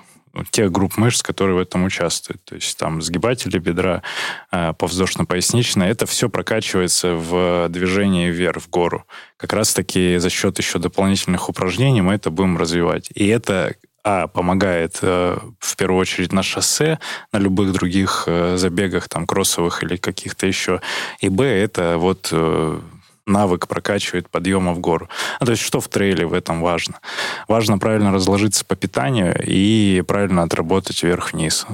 тех 0.50 0.72
групп 0.72 0.96
мышц, 0.96 1.22
которые 1.22 1.56
в 1.56 1.58
этом 1.58 1.84
участвуют. 1.84 2.42
То 2.44 2.54
есть 2.54 2.78
там 2.78 3.02
сгибатели 3.02 3.58
бедра, 3.58 4.02
э, 4.50 4.72
повздошно-поясничное, 4.72 5.90
это 5.90 6.06
все 6.06 6.30
прокачивается 6.30 7.14
в 7.14 7.68
движении 7.68 8.30
вверх, 8.30 8.62
в 8.62 8.70
гору. 8.70 9.04
Как 9.37 9.52
раз-таки 9.52 10.16
за 10.16 10.30
счет 10.30 10.56
еще 10.56 10.78
дополнительных 10.78 11.50
упражнений 11.50 12.00
мы 12.00 12.14
это 12.14 12.30
будем 12.30 12.56
развивать. 12.56 13.11
И 13.14 13.26
это 13.26 13.75
а, 14.04 14.26
помогает 14.26 14.99
э, 15.02 15.38
в 15.59 15.76
первую 15.76 16.00
очередь 16.00 16.32
на 16.32 16.42
шоссе, 16.42 16.99
на 17.32 17.38
любых 17.38 17.73
других 17.73 18.25
э, 18.26 18.56
забегах, 18.56 19.09
там, 19.09 19.26
кроссовых 19.26 19.85
или 19.85 19.97
каких-то 19.97 20.47
еще, 20.47 20.80
и 21.21 21.28
б, 21.28 21.44
это 21.44 21.99
вот 21.99 22.30
э, 22.32 22.80
навык 23.26 23.68
прокачивает 23.68 24.28
подъема 24.28 24.73
в 24.73 24.80
гору. 24.80 25.09
А, 25.38 25.47
то 25.47 25.52
есть 25.52 25.62
что 25.62 25.80
в 25.80 25.88
трейле 25.88 26.26
в 26.26 26.32
этом 26.32 26.61
важно? 26.62 26.99
Важно 27.47 27.78
правильно 27.78 28.12
разложиться 28.12 28.64
по 28.64 28.75
питанию 28.75 29.35
и 29.47 30.02
правильно 30.06 30.42
отработать 30.42 31.02
вверх-вниз. 31.02 31.66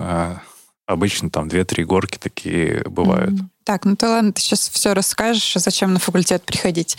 Обычно 0.89 1.31
там 1.31 1.49
2-3 1.49 1.85
горки 1.85 2.19
такие 2.19 2.83
бывают. 2.87 3.33
Mm-hmm. 3.33 3.49
Так, 3.65 3.85
ну 3.85 3.97
ты 3.97 4.09
ладно, 4.09 4.33
ты 4.33 4.41
сейчас 4.41 4.71
все 4.71 4.95
расскажешь, 4.95 5.53
зачем 5.57 5.93
на 5.93 5.99
факультет 5.99 6.43
приходить. 6.43 6.97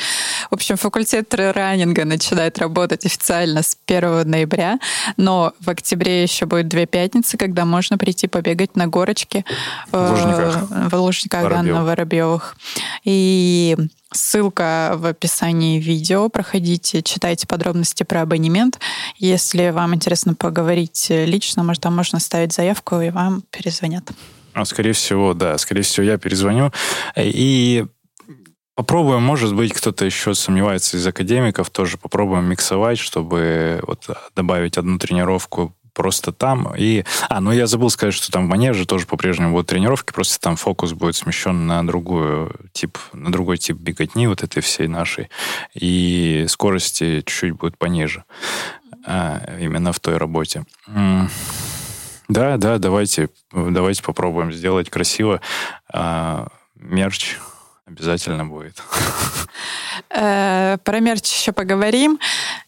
В 0.52 0.54
общем, 0.54 0.78
факультет 0.78 1.34
раннинга 1.34 2.06
начинает 2.06 2.60
работать 2.60 3.08
официально 3.08 3.64
с 3.64 3.76
1 3.88 4.30
ноября, 4.30 4.78
но 5.18 5.54
в 5.60 5.68
октябре 5.68 6.22
еще 6.22 6.46
будет 6.46 6.68
две 6.68 6.86
пятницы, 6.86 7.38
когда 7.38 7.66
можно 7.66 7.98
прийти 7.98 8.28
побегать 8.28 8.76
на 8.76 8.86
горочке 8.86 9.44
в 9.92 9.98
Лужниках, 9.98 10.92
в 10.92 10.94
Лужниках 10.96 11.50
да, 11.50 11.64
на 11.64 11.84
Воробьевых. 11.84 12.56
И 13.04 13.76
Ссылка 14.12 14.94
в 14.96 15.06
описании 15.06 15.80
видео. 15.80 16.30
Проходите, 16.30 17.04
читайте 17.04 17.46
подробности 17.46 18.04
про 18.04 18.24
абонемент. 18.24 18.80
Если 19.18 19.70
вам 19.70 19.94
интересно 19.94 20.34
поговорить 20.34 21.08
лично, 21.10 21.64
может, 21.64 21.84
там 21.84 21.96
можно 21.96 22.20
ставить 22.20 22.54
заявку, 22.54 23.00
и 23.02 23.12
вам 23.12 23.44
перезвонят. 23.52 24.10
А, 24.54 24.66
скорее 24.66 24.94
всего, 24.94 25.34
да. 25.36 25.58
Скорее 25.60 25.84
всего, 25.84 26.06
я 26.06 26.18
перезвоню. 26.18 26.72
И 27.16 27.86
попробуем, 28.74 29.22
может 29.22 29.54
быть, 29.56 29.74
кто-то 29.74 30.06
еще 30.06 30.34
сомневается 30.34 30.98
из 30.98 31.06
академиков, 31.06 31.70
тоже 31.70 31.98
попробуем 31.98 32.46
миксовать, 32.46 32.98
чтобы 32.98 33.80
вот 33.86 34.10
добавить 34.36 34.78
одну 34.78 34.98
тренировку 34.98 35.76
просто 36.00 36.32
там. 36.32 36.74
И, 36.78 37.04
а, 37.28 37.42
ну 37.42 37.52
я 37.52 37.68
забыл 37.68 37.90
сказать, 37.90 38.14
что 38.14 38.32
там 38.32 38.46
в 38.46 38.50
манеже 38.50 38.86
тоже 38.86 39.06
по-прежнему 39.06 39.52
будут 39.52 39.68
тренировки, 39.68 40.14
просто 40.14 40.40
там 40.40 40.56
фокус 40.56 40.94
будет 40.94 41.18
смещен 41.18 41.68
на 41.68 41.86
другую 41.86 42.56
тип, 42.72 42.98
на 43.12 43.30
другой 43.34 43.58
тип 43.58 43.76
беготни 43.76 44.26
вот 44.26 44.42
этой 44.42 44.62
всей 44.62 44.88
нашей. 44.88 45.30
И 45.74 46.46
скорости 46.48 47.18
чуть-чуть 47.18 47.52
будет 47.52 47.78
пониже. 47.78 48.24
А, 49.06 49.42
именно 49.60 49.92
в 49.92 50.00
той 50.00 50.16
работе. 50.16 50.64
Да, 50.88 52.56
да, 52.56 52.78
давайте, 52.78 53.30
давайте 53.52 54.02
попробуем 54.02 54.54
сделать 54.54 54.90
красиво. 54.90 55.42
А, 55.92 56.48
мерч 56.76 57.36
обязательно 57.86 58.46
будет. 58.46 58.82
Э, 60.12 60.78
про 60.84 61.00
мерч 61.02 61.30
еще 61.30 61.52
поговорим. 61.52 62.20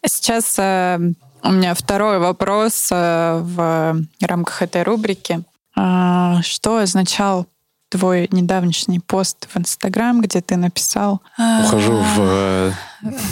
Сейчас 0.04 0.56
э, 0.58 0.98
у 1.42 1.50
меня 1.50 1.74
второй 1.74 2.18
вопрос 2.18 2.88
э, 2.90 3.40
в 3.42 3.96
рамках 4.20 4.62
этой 4.62 4.82
рубрики. 4.82 5.42
А, 5.74 6.40
что 6.42 6.78
означал 6.78 7.46
твой 7.88 8.28
недавнешний 8.30 9.00
пост 9.00 9.48
в 9.52 9.58
Инстаграм, 9.58 10.20
где 10.20 10.40
ты 10.40 10.56
написал... 10.56 11.20
Ухожу 11.64 12.02
в 12.16 12.72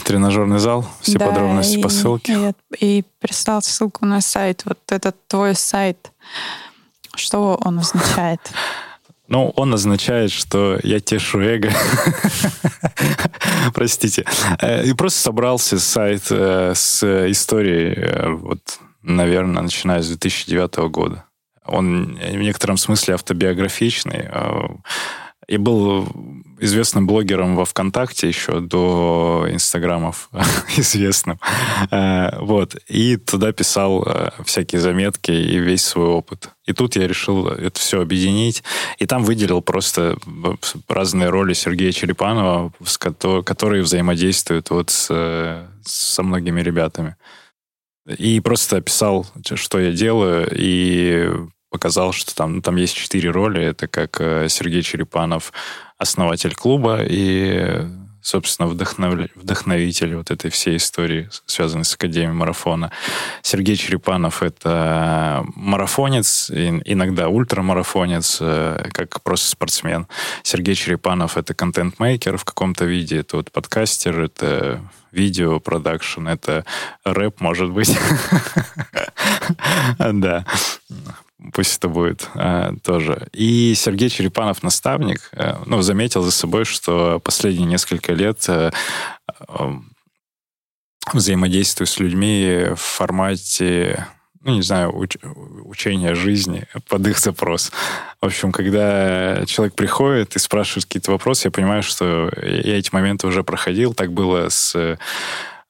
тренажерный 0.05 0.59
зал, 0.59 0.85
все 1.01 1.19
да, 1.19 1.27
подробности 1.29 1.79
и, 1.79 1.83
по 1.83 1.89
ссылке. 1.89 2.55
И, 2.79 2.99
и 2.99 3.05
прислал 3.21 3.63
ссылку 3.63 4.05
на 4.05 4.21
сайт. 4.21 4.63
Вот 4.67 4.79
этот 4.89 5.17
твой 5.29 5.55
сайт, 5.55 6.13
что 7.15 7.59
он 7.65 7.79
означает? 7.79 8.41
Ну, 9.31 9.53
он 9.55 9.73
означает, 9.73 10.33
что 10.33 10.81
я 10.83 10.99
тешу 10.99 11.41
эго. 11.41 11.71
Простите. 13.75 14.25
Э, 14.61 14.85
и 14.85 14.93
просто 14.93 15.21
собрался 15.21 15.79
сайт 15.79 16.25
э, 16.31 16.73
с 16.75 17.31
историей, 17.31 17.95
э, 17.97 18.29
вот, 18.29 18.81
наверное, 19.03 19.63
начиная 19.63 20.03
с 20.03 20.09
2009 20.09 20.91
года. 20.91 21.25
Он 21.65 22.17
в 22.17 22.37
некотором 22.39 22.77
смысле 22.77 23.15
автобиографичный 23.15 24.29
и 25.47 25.57
был 25.59 26.09
известным 26.61 27.07
блогером 27.07 27.57
во 27.57 27.65
ВКонтакте 27.65 28.29
еще 28.29 28.61
до 28.61 29.47
инстаграмов 29.51 30.29
известным. 30.77 31.41
Э, 31.91 32.39
вот. 32.39 32.77
И 32.87 33.17
туда 33.17 33.53
писал 33.53 34.05
э, 34.07 34.31
всякие 34.45 34.81
заметки 34.81 35.31
и 35.31 35.59
весь 35.59 35.83
свой 35.83 36.07
опыт. 36.07 36.51
И 36.67 36.73
тут 36.73 36.97
я 36.97 37.09
решил 37.09 37.49
это 37.49 37.81
все 37.81 38.03
объединить. 38.03 38.63
И 38.99 39.07
там 39.07 39.25
выделил 39.25 39.63
просто 39.63 40.19
э, 40.27 40.55
разные 40.89 41.31
роли 41.31 41.55
Сергея 41.55 41.93
Черепанова, 41.93 42.73
которые 43.45 43.83
взаимодействуют 43.83 44.71
вот 44.71 44.91
с, 44.91 45.67
со 45.83 46.23
многими 46.23 46.61
ребятами. 46.61 47.17
И 48.07 48.41
просто 48.41 48.79
описал, 48.79 49.27
что 49.55 49.79
я 49.81 49.93
делаю, 49.93 50.49
и 50.53 51.31
показал, 51.71 52.13
что 52.13 52.35
там, 52.35 52.57
ну, 52.57 52.63
там 52.63 52.77
есть 52.77 52.97
четыре 52.97 53.31
роли. 53.31 53.63
Это 53.63 53.87
как 53.87 54.17
Сергей 54.51 54.83
Черепанов, 54.83 55.53
основатель 56.01 56.55
клуба 56.55 57.01
и, 57.03 57.87
собственно, 58.23 58.69
вдохнов... 58.69 59.29
вдохновитель 59.35 60.17
вот 60.17 60.31
этой 60.31 60.51
всей 60.51 60.79
истории, 60.79 61.29
связанной 61.45 61.85
с 61.85 61.95
Академией 61.95 62.33
марафона. 62.33 62.91
Сергей 63.43 63.77
Черепанов— 63.77 64.43
это 64.43 65.45
марафонец, 65.55 66.51
иногда 66.51 67.29
ультрамарафонец, 67.29 68.39
э, 68.41 68.89
как 68.93 69.23
просто 69.23 69.51
спортсмен. 69.51 70.07
Сергей 70.43 70.75
Черепанов— 70.75 71.37
это 71.39 71.53
контент-мейкер 71.53 72.39
в 72.39 72.45
каком-то 72.45 72.87
виде, 72.87 73.19
это 73.19 73.37
вот 73.37 73.53
подкастер, 73.53 74.21
это 74.21 74.81
видео 75.13 75.61
продакшн, 75.61 76.29
это 76.29 76.65
рэп, 77.05 77.41
может 77.41 77.71
быть. 77.71 77.95
Да 79.99 80.47
пусть 81.53 81.79
это 81.79 81.89
будет 81.89 82.29
э, 82.35 82.73
тоже. 82.83 83.29
И 83.33 83.75
Сергей 83.75 84.09
Черепанов, 84.09 84.63
наставник, 84.63 85.31
э, 85.33 85.55
ну, 85.67 85.83
заметил 85.83 86.23
за 86.23 86.31
собой, 86.31 86.65
что 86.65 87.21
последние 87.21 87.67
несколько 87.67 88.13
лет 88.13 88.45
э, 88.49 88.71
э, 89.49 89.71
взаимодействую 91.13 91.87
с 91.87 91.99
людьми 91.99 92.67
в 92.75 92.81
формате 92.81 94.07
ну, 94.43 94.55
не 94.55 94.63
знаю, 94.63 94.97
уч 94.97 95.17
учения 95.65 96.15
жизни 96.15 96.67
под 96.89 97.07
их 97.07 97.19
запрос. 97.19 97.71
В 98.21 98.27
общем, 98.27 98.53
когда 98.53 99.45
человек 99.47 99.75
приходит 99.75 100.35
и 100.37 100.39
спрашивает 100.39 100.87
какие-то 100.87 101.13
вопросы, 101.13 101.49
я 101.49 101.51
понимаю, 101.51 101.83
что 101.83 102.31
я 102.43 102.79
эти 102.79 102.91
моменты 102.93 103.27
уже 103.27 103.45
проходил. 103.45 103.95
Так 103.95 104.13
было 104.13 104.49
с 104.49 104.99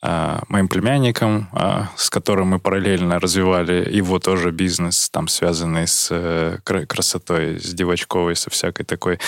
моим 0.03 0.69
племянником, 0.69 1.49
а, 1.53 1.91
с 1.97 2.09
которым 2.09 2.49
мы 2.49 2.59
параллельно 2.59 3.21
развивали 3.21 3.87
его 3.91 4.19
тоже 4.19 4.51
бизнес, 4.51 5.11
там 5.11 5.29
связанный 5.29 5.87
с 5.87 6.09
э, 6.11 6.59
красотой, 6.65 7.61
с 7.61 7.75
девочковой, 7.75 8.35
со 8.35 8.49
всякой 8.49 8.85
такой. 8.85 9.19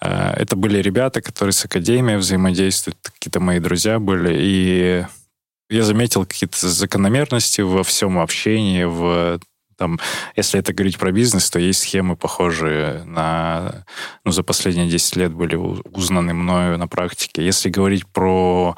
А, 0.00 0.32
это 0.36 0.54
были 0.54 0.78
ребята, 0.78 1.20
которые 1.20 1.52
с 1.52 1.64
академией 1.64 2.18
взаимодействуют, 2.18 2.98
какие-то 3.02 3.40
мои 3.40 3.58
друзья 3.58 3.98
были, 3.98 4.32
и 4.32 5.06
я 5.68 5.82
заметил 5.82 6.24
какие-то 6.24 6.68
закономерности 6.68 7.62
во 7.62 7.82
всем 7.82 8.18
общении, 8.18 8.84
в 8.84 9.40
там, 9.76 9.98
если 10.36 10.60
это 10.60 10.74
говорить 10.74 10.98
про 10.98 11.10
бизнес, 11.10 11.48
то 11.48 11.58
есть 11.58 11.80
схемы, 11.80 12.14
похожие 12.14 13.02
на... 13.04 13.86
Ну, 14.26 14.30
за 14.30 14.42
последние 14.42 14.90
10 14.90 15.16
лет 15.16 15.32
были 15.32 15.56
узнаны 15.56 16.34
мною 16.34 16.76
на 16.76 16.86
практике. 16.86 17.42
Если 17.42 17.70
говорить 17.70 18.06
про 18.06 18.76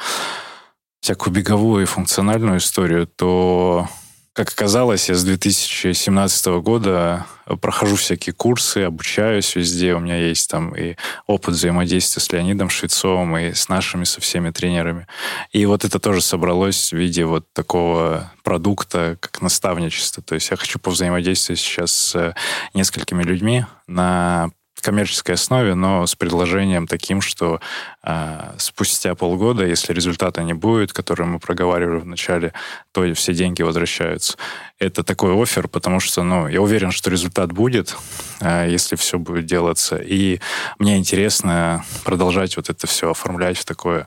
всякую 1.02 1.34
беговую 1.34 1.82
и 1.82 1.86
функциональную 1.86 2.58
историю, 2.58 3.06
то 3.06 3.88
как 4.34 4.48
оказалось, 4.48 5.10
я 5.10 5.14
с 5.14 5.24
2017 5.24 6.46
года 6.62 7.26
прохожу 7.60 7.96
всякие 7.96 8.32
курсы, 8.32 8.78
обучаюсь 8.78 9.54
везде. 9.56 9.94
У 9.94 9.98
меня 9.98 10.16
есть 10.16 10.48
там 10.48 10.74
и 10.74 10.96
опыт 11.26 11.54
взаимодействия 11.54 12.22
с 12.22 12.32
Леонидом 12.32 12.70
Швецовым, 12.70 13.36
и 13.36 13.52
с 13.52 13.68
нашими, 13.68 14.04
со 14.04 14.22
всеми 14.22 14.50
тренерами. 14.50 15.06
И 15.50 15.66
вот 15.66 15.84
это 15.84 15.98
тоже 15.98 16.22
собралось 16.22 16.92
в 16.92 16.96
виде 16.96 17.26
вот 17.26 17.52
такого 17.52 18.32
продукта, 18.42 19.18
как 19.20 19.42
наставничество. 19.42 20.22
То 20.22 20.36
есть 20.36 20.50
я 20.50 20.56
хочу 20.56 20.78
повзаимодействовать 20.78 21.60
сейчас 21.60 21.92
с 21.92 22.34
несколькими 22.72 23.22
людьми 23.22 23.66
на 23.86 24.50
коммерческой 24.82 25.36
основе, 25.36 25.74
но 25.74 26.06
с 26.06 26.14
предложением 26.14 26.86
таким, 26.86 27.20
что 27.22 27.60
э, 28.02 28.54
спустя 28.58 29.14
полгода, 29.14 29.64
если 29.64 29.92
результата 29.92 30.42
не 30.42 30.52
будет, 30.52 30.92
который 30.92 31.24
мы 31.24 31.38
проговаривали 31.38 32.00
в 32.00 32.06
начале, 32.06 32.52
то 32.92 33.14
все 33.14 33.32
деньги 33.32 33.62
возвращаются. 33.62 34.36
Это 34.78 35.02
такой 35.04 35.40
офер, 35.40 35.68
потому 35.68 36.00
что, 36.00 36.22
ну, 36.22 36.48
я 36.48 36.60
уверен, 36.60 36.90
что 36.90 37.10
результат 37.10 37.52
будет, 37.52 37.96
э, 38.40 38.66
если 38.68 38.96
все 38.96 39.18
будет 39.18 39.46
делаться. 39.46 39.96
И 39.96 40.40
мне 40.78 40.98
интересно 40.98 41.84
продолжать 42.04 42.56
вот 42.56 42.68
это 42.68 42.86
все 42.86 43.10
оформлять 43.10 43.58
в 43.58 43.64
такое 43.64 44.06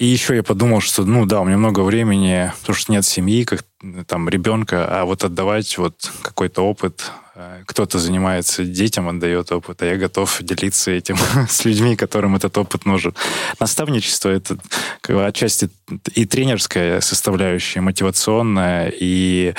и 0.00 0.06
еще 0.06 0.34
я 0.34 0.42
подумал, 0.42 0.80
что, 0.80 1.04
ну 1.04 1.26
да, 1.26 1.42
у 1.42 1.44
меня 1.44 1.58
много 1.58 1.80
времени, 1.80 2.50
потому 2.60 2.74
что 2.74 2.90
нет 2.90 3.04
семьи, 3.04 3.44
как 3.44 3.66
там 4.06 4.30
ребенка, 4.30 4.86
а 4.88 5.04
вот 5.04 5.24
отдавать 5.24 5.76
вот 5.76 6.10
какой-то 6.22 6.62
опыт, 6.62 7.12
э, 7.34 7.64
кто-то 7.66 7.98
занимается 7.98 8.64
детям, 8.64 9.10
отдает 9.10 9.52
опыт, 9.52 9.82
а 9.82 9.84
я 9.84 9.98
готов 9.98 10.38
делиться 10.40 10.90
этим 10.90 11.18
с 11.50 11.66
людьми, 11.66 11.96
которым 11.96 12.34
этот 12.34 12.56
опыт 12.56 12.86
нужен. 12.86 13.14
Наставничество— 13.58 14.28
это 14.30 14.56
как 15.02 15.16
бы, 15.16 15.26
отчасти 15.26 15.68
и 16.14 16.24
тренерская 16.24 17.02
составляющая, 17.02 17.82
мотивационная, 17.82 18.90
и 18.98 19.52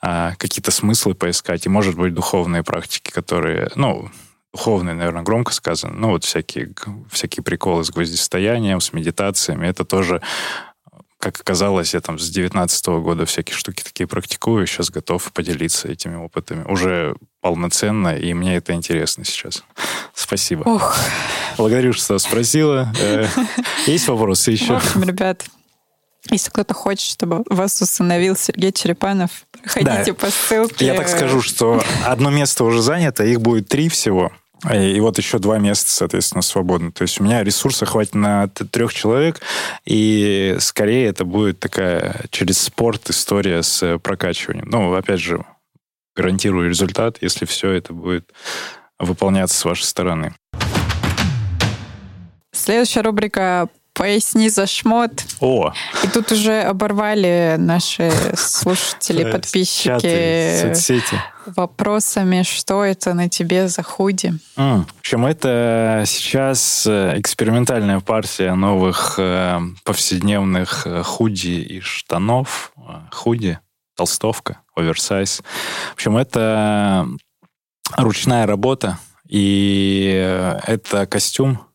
а, 0.00 0.36
какие-то 0.36 0.70
смыслы 0.70 1.14
поискать, 1.14 1.66
и, 1.66 1.68
может 1.68 1.96
быть, 1.96 2.14
духовные 2.14 2.62
практики, 2.62 3.10
которые, 3.10 3.72
ну, 3.74 4.08
духовные, 4.52 4.94
наверное, 4.94 5.22
громко 5.22 5.52
сказано. 5.52 5.94
Ну, 5.94 6.08
вот 6.10 6.24
всякие, 6.24 6.72
всякие 7.10 7.42
приколы 7.42 7.84
с 7.84 7.90
гвоздистоянием, 7.90 8.80
с 8.80 8.92
медитациями. 8.92 9.66
Это 9.66 9.84
тоже, 9.84 10.22
как 11.18 11.40
оказалось, 11.40 11.94
я 11.94 12.00
там 12.00 12.18
с 12.18 12.28
19 12.30 12.88
-го 12.88 13.00
года 13.02 13.24
всякие 13.26 13.56
штуки 13.56 13.82
такие 13.82 14.06
практикую. 14.06 14.66
Сейчас 14.66 14.90
готов 14.90 15.32
поделиться 15.32 15.88
этими 15.88 16.16
опытами. 16.16 16.64
Уже 16.64 17.14
полноценно, 17.40 18.16
и 18.16 18.34
мне 18.34 18.56
это 18.56 18.72
интересно 18.72 19.24
сейчас. 19.24 19.64
Спасибо. 20.14 20.62
Ох. 20.64 20.96
Благодарю, 21.56 21.92
что 21.92 22.18
спросила. 22.18 22.92
Э, 23.00 23.26
есть 23.86 24.08
вопросы 24.08 24.52
еще? 24.52 24.74
В 24.74 24.76
общем, 24.76 25.02
ребят, 25.04 25.44
если 26.30 26.50
кто-то 26.50 26.74
хочет, 26.74 27.10
чтобы 27.10 27.42
вас 27.48 27.80
установил 27.80 28.36
Сергей 28.36 28.72
Черепанов, 28.72 29.30
ходите 29.64 30.04
да. 30.06 30.14
по 30.14 30.30
ссылке. 30.30 30.86
Я 30.86 30.94
так 30.94 31.08
скажу, 31.08 31.42
что 31.42 31.82
одно 32.06 32.30
место 32.30 32.64
уже 32.64 32.82
занято, 32.82 33.24
их 33.24 33.40
будет 33.40 33.68
три 33.68 33.88
всего. 33.88 34.32
И 34.72 34.98
вот 34.98 35.16
еще 35.18 35.38
два 35.38 35.58
места, 35.58 35.90
соответственно, 35.90 36.42
свободны. 36.42 36.90
То 36.90 37.02
есть 37.02 37.20
у 37.20 37.24
меня 37.24 37.44
ресурса 37.44 37.86
хватит 37.86 38.16
на 38.16 38.48
трех 38.48 38.92
человек, 38.92 39.40
и 39.84 40.56
скорее 40.58 41.06
это 41.06 41.24
будет 41.24 41.60
такая 41.60 42.24
через 42.30 42.58
спорт 42.58 43.08
история 43.08 43.62
с 43.62 43.98
прокачиванием. 43.98 44.68
Ну, 44.68 44.92
опять 44.94 45.20
же, 45.20 45.44
гарантирую 46.16 46.68
результат, 46.68 47.18
если 47.20 47.44
все 47.44 47.70
это 47.70 47.92
будет 47.92 48.32
выполняться 48.98 49.56
с 49.56 49.64
вашей 49.64 49.84
стороны. 49.84 50.34
Следующая 52.52 53.02
рубрика 53.02 53.68
Поясни 53.98 54.48
за 54.48 54.68
шмот. 54.68 55.10
О! 55.40 55.72
И 56.04 56.06
тут 56.06 56.30
уже 56.30 56.62
оборвали 56.62 57.56
наши 57.58 58.12
слушатели, 58.36 59.28
подписчики 59.28 60.62
соцсети. 60.62 61.20
вопросами, 61.46 62.44
что 62.44 62.84
это 62.84 63.12
на 63.12 63.28
тебе 63.28 63.66
за 63.66 63.82
худи. 63.82 64.34
Mm. 64.56 64.84
В 64.84 64.98
общем, 65.00 65.26
это 65.26 66.04
сейчас 66.06 66.86
э, 66.86 67.14
экспериментальная 67.18 67.98
партия 67.98 68.54
новых 68.54 69.16
э, 69.18 69.58
повседневных 69.82 70.86
э, 70.86 71.02
худи 71.02 71.58
и 71.60 71.80
штанов. 71.80 72.72
Худи, 73.10 73.58
толстовка, 73.96 74.60
оверсайз. 74.76 75.42
В 75.90 75.94
общем, 75.94 76.16
это 76.16 77.08
ручная 77.96 78.46
работа, 78.46 78.98
и 79.28 80.06
это 80.66 81.04
костюм, 81.06 81.67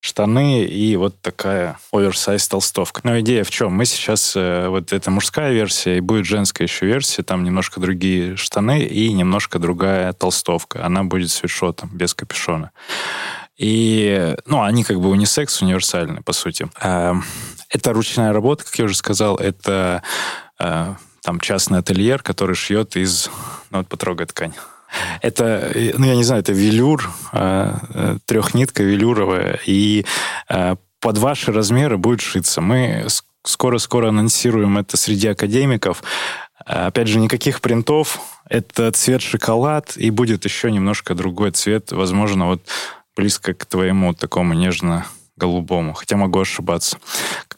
штаны 0.00 0.64
и 0.64 0.96
вот 0.96 1.20
такая 1.20 1.78
оверсайз 1.92 2.48
толстовка. 2.48 3.02
Но 3.04 3.20
идея 3.20 3.44
в 3.44 3.50
чем? 3.50 3.72
Мы 3.72 3.84
сейчас, 3.84 4.34
э, 4.34 4.68
вот 4.68 4.92
это 4.92 5.10
мужская 5.10 5.52
версия, 5.52 5.98
и 5.98 6.00
будет 6.00 6.24
женская 6.24 6.64
еще 6.64 6.86
версия, 6.86 7.22
там 7.22 7.44
немножко 7.44 7.80
другие 7.80 8.36
штаны 8.36 8.82
и 8.82 9.12
немножко 9.12 9.58
другая 9.58 10.12
толстовка. 10.14 10.84
Она 10.84 11.04
будет 11.04 11.30
свитшотом, 11.30 11.90
без 11.92 12.14
капюшона. 12.14 12.72
И, 13.58 14.34
ну, 14.46 14.62
они 14.62 14.84
как 14.84 14.98
бы 15.00 15.10
унисекс, 15.10 15.60
универсальны, 15.60 16.22
по 16.22 16.32
сути. 16.32 16.70
Эм, 16.80 17.22
это 17.68 17.92
ручная 17.92 18.32
работа, 18.32 18.64
как 18.64 18.74
я 18.76 18.86
уже 18.86 18.96
сказал, 18.96 19.36
это 19.36 20.02
э, 20.58 20.94
там 21.22 21.40
частный 21.40 21.80
ательер, 21.80 22.22
который 22.22 22.56
шьет 22.56 22.96
из... 22.96 23.28
Ну, 23.70 23.78
вот 23.78 23.88
потрогай 23.88 24.26
ткань. 24.26 24.54
Это, 25.22 25.72
ну, 25.96 26.06
я 26.06 26.16
не 26.16 26.24
знаю, 26.24 26.42
это 26.42 26.52
велюр, 26.52 27.10
э, 27.32 27.74
э, 27.94 28.16
трехнитка 28.26 28.82
велюровая, 28.82 29.60
и 29.66 30.04
э, 30.48 30.76
под 31.00 31.18
ваши 31.18 31.52
размеры 31.52 31.96
будет 31.96 32.20
шиться. 32.20 32.60
Мы 32.60 33.06
скоро-скоро 33.42 34.08
анонсируем 34.08 34.78
это 34.78 34.96
среди 34.96 35.28
академиков. 35.28 36.02
Опять 36.64 37.08
же, 37.08 37.18
никаких 37.18 37.60
принтов. 37.60 38.20
Это 38.48 38.90
цвет 38.92 39.22
шоколад, 39.22 39.96
и 39.96 40.10
будет 40.10 40.44
еще 40.44 40.70
немножко 40.70 41.14
другой 41.14 41.52
цвет, 41.52 41.92
возможно, 41.92 42.46
вот 42.46 42.62
близко 43.16 43.54
к 43.54 43.64
твоему 43.64 44.12
такому 44.12 44.54
нежно-голубому, 44.54 45.94
хотя 45.94 46.16
могу 46.16 46.40
ошибаться. 46.40 46.98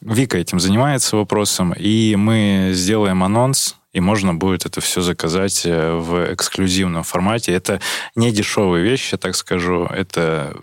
Вика 0.01 0.39
этим 0.39 0.61
занимается 0.61 1.17
вопросом, 1.17 1.73
и 1.73 2.15
мы 2.17 2.71
сделаем 2.75 3.25
анонс 3.25 3.77
и 3.93 4.01
можно 4.01 4.35
будет 4.35 4.67
это 4.67 4.81
все 4.81 5.01
заказать 5.01 5.67
э, 5.67 5.93
в 5.95 6.33
эксклюзивном 6.33 7.03
формате. 7.03 7.53
Это 7.53 7.81
не 8.15 8.33
дешевые 8.33 8.85
вещи, 8.85 9.17
так 9.17 9.37
скажу. 9.37 9.85
Это 9.85 10.57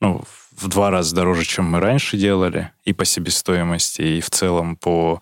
ну, 0.00 0.24
в 0.56 0.68
два 0.68 0.90
раза 0.90 1.14
дороже, 1.14 1.44
чем 1.44 1.66
мы 1.66 1.80
раньше 1.80 2.16
делали, 2.16 2.70
и 2.84 2.92
по 2.92 3.04
себестоимости, 3.04 4.02
и 4.02 4.20
в 4.20 4.30
целом 4.30 4.76
по, 4.76 5.20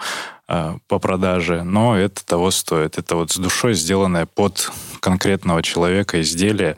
по 0.48 0.98
продаже, 0.98 1.62
но 1.62 1.96
это 1.96 2.24
того 2.24 2.50
стоит. 2.50 2.96
Это 2.96 3.16
вот 3.16 3.30
с 3.30 3.36
душой 3.36 3.74
сделанное 3.74 4.24
под 4.24 4.72
конкретного 5.00 5.62
человека 5.62 6.22
изделие 6.22 6.76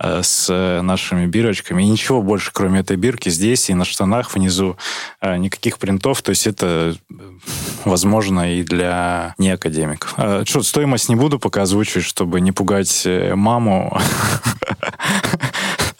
э, 0.00 0.22
с 0.24 0.80
нашими 0.82 1.26
бирочками. 1.26 1.84
И 1.84 1.88
ничего 1.88 2.20
больше, 2.20 2.50
кроме 2.52 2.80
этой 2.80 2.96
бирки, 2.96 3.28
здесь 3.28 3.70
и 3.70 3.74
на 3.74 3.84
штанах 3.84 4.34
внизу 4.34 4.76
никаких 5.22 5.78
принтов. 5.78 6.20
То 6.22 6.30
есть 6.30 6.48
это 6.48 6.96
возможно, 7.84 8.54
и 8.56 8.64
для 8.64 9.34
неакадемиков. 9.38 10.14
Что, 10.44 10.62
стоимость 10.62 11.08
не 11.08 11.14
буду 11.14 11.38
пока 11.38 11.62
озвучивать, 11.62 12.04
чтобы 12.04 12.40
не 12.40 12.50
пугать 12.50 13.02
э, 13.06 13.34
маму. 13.36 14.00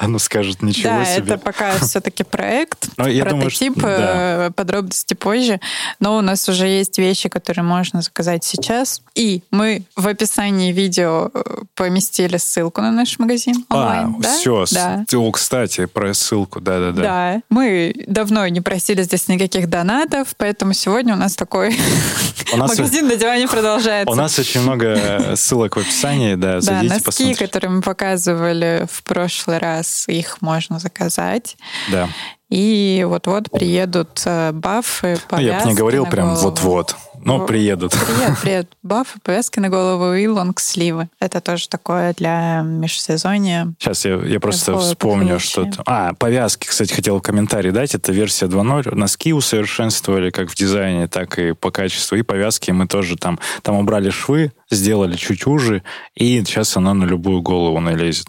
Она 0.02 0.18
скажет 0.18 0.62
ничего 0.62 0.94
да, 0.94 1.04
себе. 1.04 1.22
Да, 1.22 1.34
это 1.34 1.44
пока 1.44 1.78
все-таки 1.80 2.24
проект, 2.24 2.88
Но 2.96 3.06
ну, 3.06 3.20
прототип, 3.20 3.30
думаю, 3.30 3.50
что, 3.50 3.70
да. 3.80 4.46
Э, 4.46 4.50
подробности 4.50 5.14
позже. 5.14 5.60
Но 6.00 6.16
у 6.16 6.20
нас 6.22 6.48
уже 6.48 6.66
есть 6.66 6.98
вещи, 6.98 7.28
которые 7.28 7.64
можно 7.64 8.02
заказать 8.02 8.42
сейчас. 8.42 9.00
И 9.14 9.44
мы 9.52 9.84
в 9.94 10.08
описании 10.08 10.72
видео 10.72 11.30
э, 11.32 11.40
поместили 11.76 12.36
ссылку 12.36 12.80
на 12.80 12.90
наш 12.90 13.20
магазин 13.20 13.64
а, 13.68 13.74
онлайн. 13.76 14.16
А, 14.18 14.22
да? 14.22 14.36
все. 14.36 14.64
Да. 14.72 15.04
О, 15.14 15.30
кстати, 15.30 15.86
про 15.86 16.12
ссылку, 16.14 16.60
да-да-да. 16.60 17.02
Да, 17.02 17.42
мы 17.48 17.94
давно 18.08 18.48
не 18.48 18.60
просили 18.60 19.02
здесь 19.02 19.28
никаких 19.28 19.68
донатов, 19.68 20.34
поэтому 20.36 20.72
сегодня 20.72 21.14
у 21.14 21.18
нас 21.18 21.36
такой 21.36 21.76
магазин 22.56 23.06
на 23.06 23.14
диване 23.14 23.46
продолжается. 23.46 24.10
У 24.10 24.16
нас 24.16 24.36
очень 24.36 24.62
много 24.62 25.36
ссылок 25.36 25.76
в 25.76 25.78
описании, 25.78 26.34
да, 26.34 26.60
Да, 26.60 26.82
носки, 26.82 27.34
которые 27.34 27.70
мы 27.70 27.82
показывали 27.82 28.88
в 28.90 29.04
прошлый 29.04 29.58
раз, 29.58 29.91
их 30.08 30.42
можно 30.42 30.78
заказать. 30.78 31.56
Да. 31.90 32.08
И 32.48 33.04
вот-вот 33.08 33.50
приедут 33.50 34.22
э, 34.26 34.52
бафы, 34.52 35.18
повязки 35.28 35.46
ну, 35.46 35.58
Я 35.58 35.60
бы 35.60 35.68
не 35.70 35.74
говорил 35.74 36.06
прям 36.06 36.34
вот-вот. 36.34 36.96
Но 37.24 37.38
ну, 37.38 37.46
приедут. 37.46 37.92
Привет, 37.92 38.38
привет. 38.42 38.72
Бафы, 38.82 39.20
повязки 39.22 39.60
на 39.60 39.68
голову 39.68 40.12
и 40.14 40.26
лонгсливы. 40.26 41.08
Это 41.20 41.40
тоже 41.40 41.68
такое 41.68 42.14
для 42.14 42.62
межсезонья. 42.62 43.74
Сейчас 43.78 44.04
я, 44.04 44.16
я 44.16 44.40
просто 44.40 44.76
вспомню 44.78 45.38
что-то. 45.38 45.82
А, 45.86 46.14
повязки, 46.14 46.66
кстати, 46.66 46.92
хотел 46.92 47.18
в 47.18 47.22
комментарии 47.22 47.70
дать. 47.70 47.94
Это 47.94 48.12
версия 48.12 48.46
2.0. 48.46 48.94
Носки 48.94 49.32
усовершенствовали 49.32 50.30
как 50.30 50.50
в 50.50 50.56
дизайне, 50.56 51.06
так 51.06 51.38
и 51.38 51.52
по 51.52 51.70
качеству. 51.70 52.16
И 52.16 52.22
повязки 52.22 52.72
мы 52.72 52.88
тоже 52.88 53.16
там, 53.16 53.38
там 53.62 53.76
убрали 53.76 54.10
швы, 54.10 54.52
сделали 54.70 55.16
чуть 55.16 55.46
уже, 55.46 55.84
и 56.14 56.42
сейчас 56.44 56.76
она 56.76 56.92
на 56.92 57.04
любую 57.04 57.40
голову 57.40 57.78
налезет. 57.78 58.26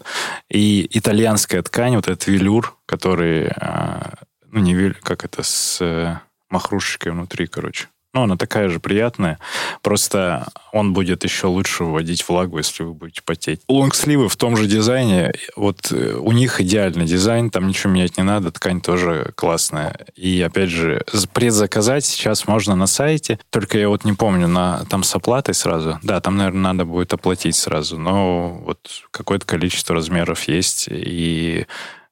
И 0.50 0.88
итальянская 0.92 1.64
ткань, 1.64 1.96
вот 1.96 2.08
этот 2.08 2.28
велюр, 2.28 2.78
который, 2.86 3.48
а, 3.48 4.14
ну, 4.52 4.60
не 4.60 4.76
велюр, 4.76 4.96
как 5.02 5.26
это, 5.26 5.42
с 5.42 5.80
э, 5.82 6.20
махрушечкой 6.50 7.12
внутри, 7.12 7.48
короче 7.48 7.88
Ну, 8.14 8.24
она 8.24 8.38
такая 8.38 8.70
же 8.70 8.80
приятная. 8.80 9.40
Просто 9.82 10.48
он 10.72 10.94
будет 10.94 11.24
еще 11.24 11.48
лучше 11.48 11.84
вводить 11.84 12.28
влагу, 12.28 12.60
если 12.60 12.84
вы 12.84 12.94
будете 12.94 13.24
потеть. 13.24 13.62
Лонгсливы 13.68 14.30
в 14.30 14.36
том 14.36 14.56
же 14.56 14.68
дизайне. 14.68 15.34
Вот 15.56 15.92
э, 15.92 16.14
у 16.14 16.32
них 16.32 16.62
идеальный 16.62 17.06
дизайн, 17.06 17.50
там 17.50 17.68
ничего 17.68 17.92
менять 17.92 18.18
не 18.18 18.24
надо, 18.24 18.52
ткань 18.52 18.82
тоже 18.82 19.32
классная. 19.36 19.98
И, 20.16 20.40
опять 20.44 20.70
же, 20.70 21.04
предзаказать 21.34 22.06
сейчас 22.06 22.48
можно 22.48 22.76
на 22.76 22.86
сайте. 22.86 23.40
Только 23.50 23.80
я 23.80 23.90
вот 23.90 24.06
не 24.06 24.14
помню, 24.14 24.48
на, 24.48 24.86
там 24.86 25.02
с 25.02 25.16
оплатой 25.16 25.56
сразу. 25.56 26.00
Да, 26.04 26.22
там, 26.22 26.38
наверное, 26.38 26.74
надо 26.74 26.86
будет 26.86 27.14
оплатить 27.14 27.56
сразу. 27.56 27.98
Но 27.98 28.62
вот 28.64 28.90
какое-то 29.10 29.48
количество 29.48 29.96
размеров 29.96 30.48
есть. 30.48 30.88
И 30.88 31.66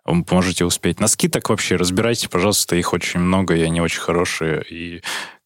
вы 0.05 0.25
можете 0.31 0.65
успеть. 0.65 0.99
Носки 0.99 1.27
так 1.27 1.49
вообще 1.49 1.75
разбирайте, 1.75 2.27
пожалуйста, 2.27 2.75
их 2.75 2.91
очень 2.93 3.19
много, 3.19 3.55
и 3.55 3.61
они 3.61 3.81
очень 3.81 4.01
хорошие. 4.01 4.63
И 4.69 5.01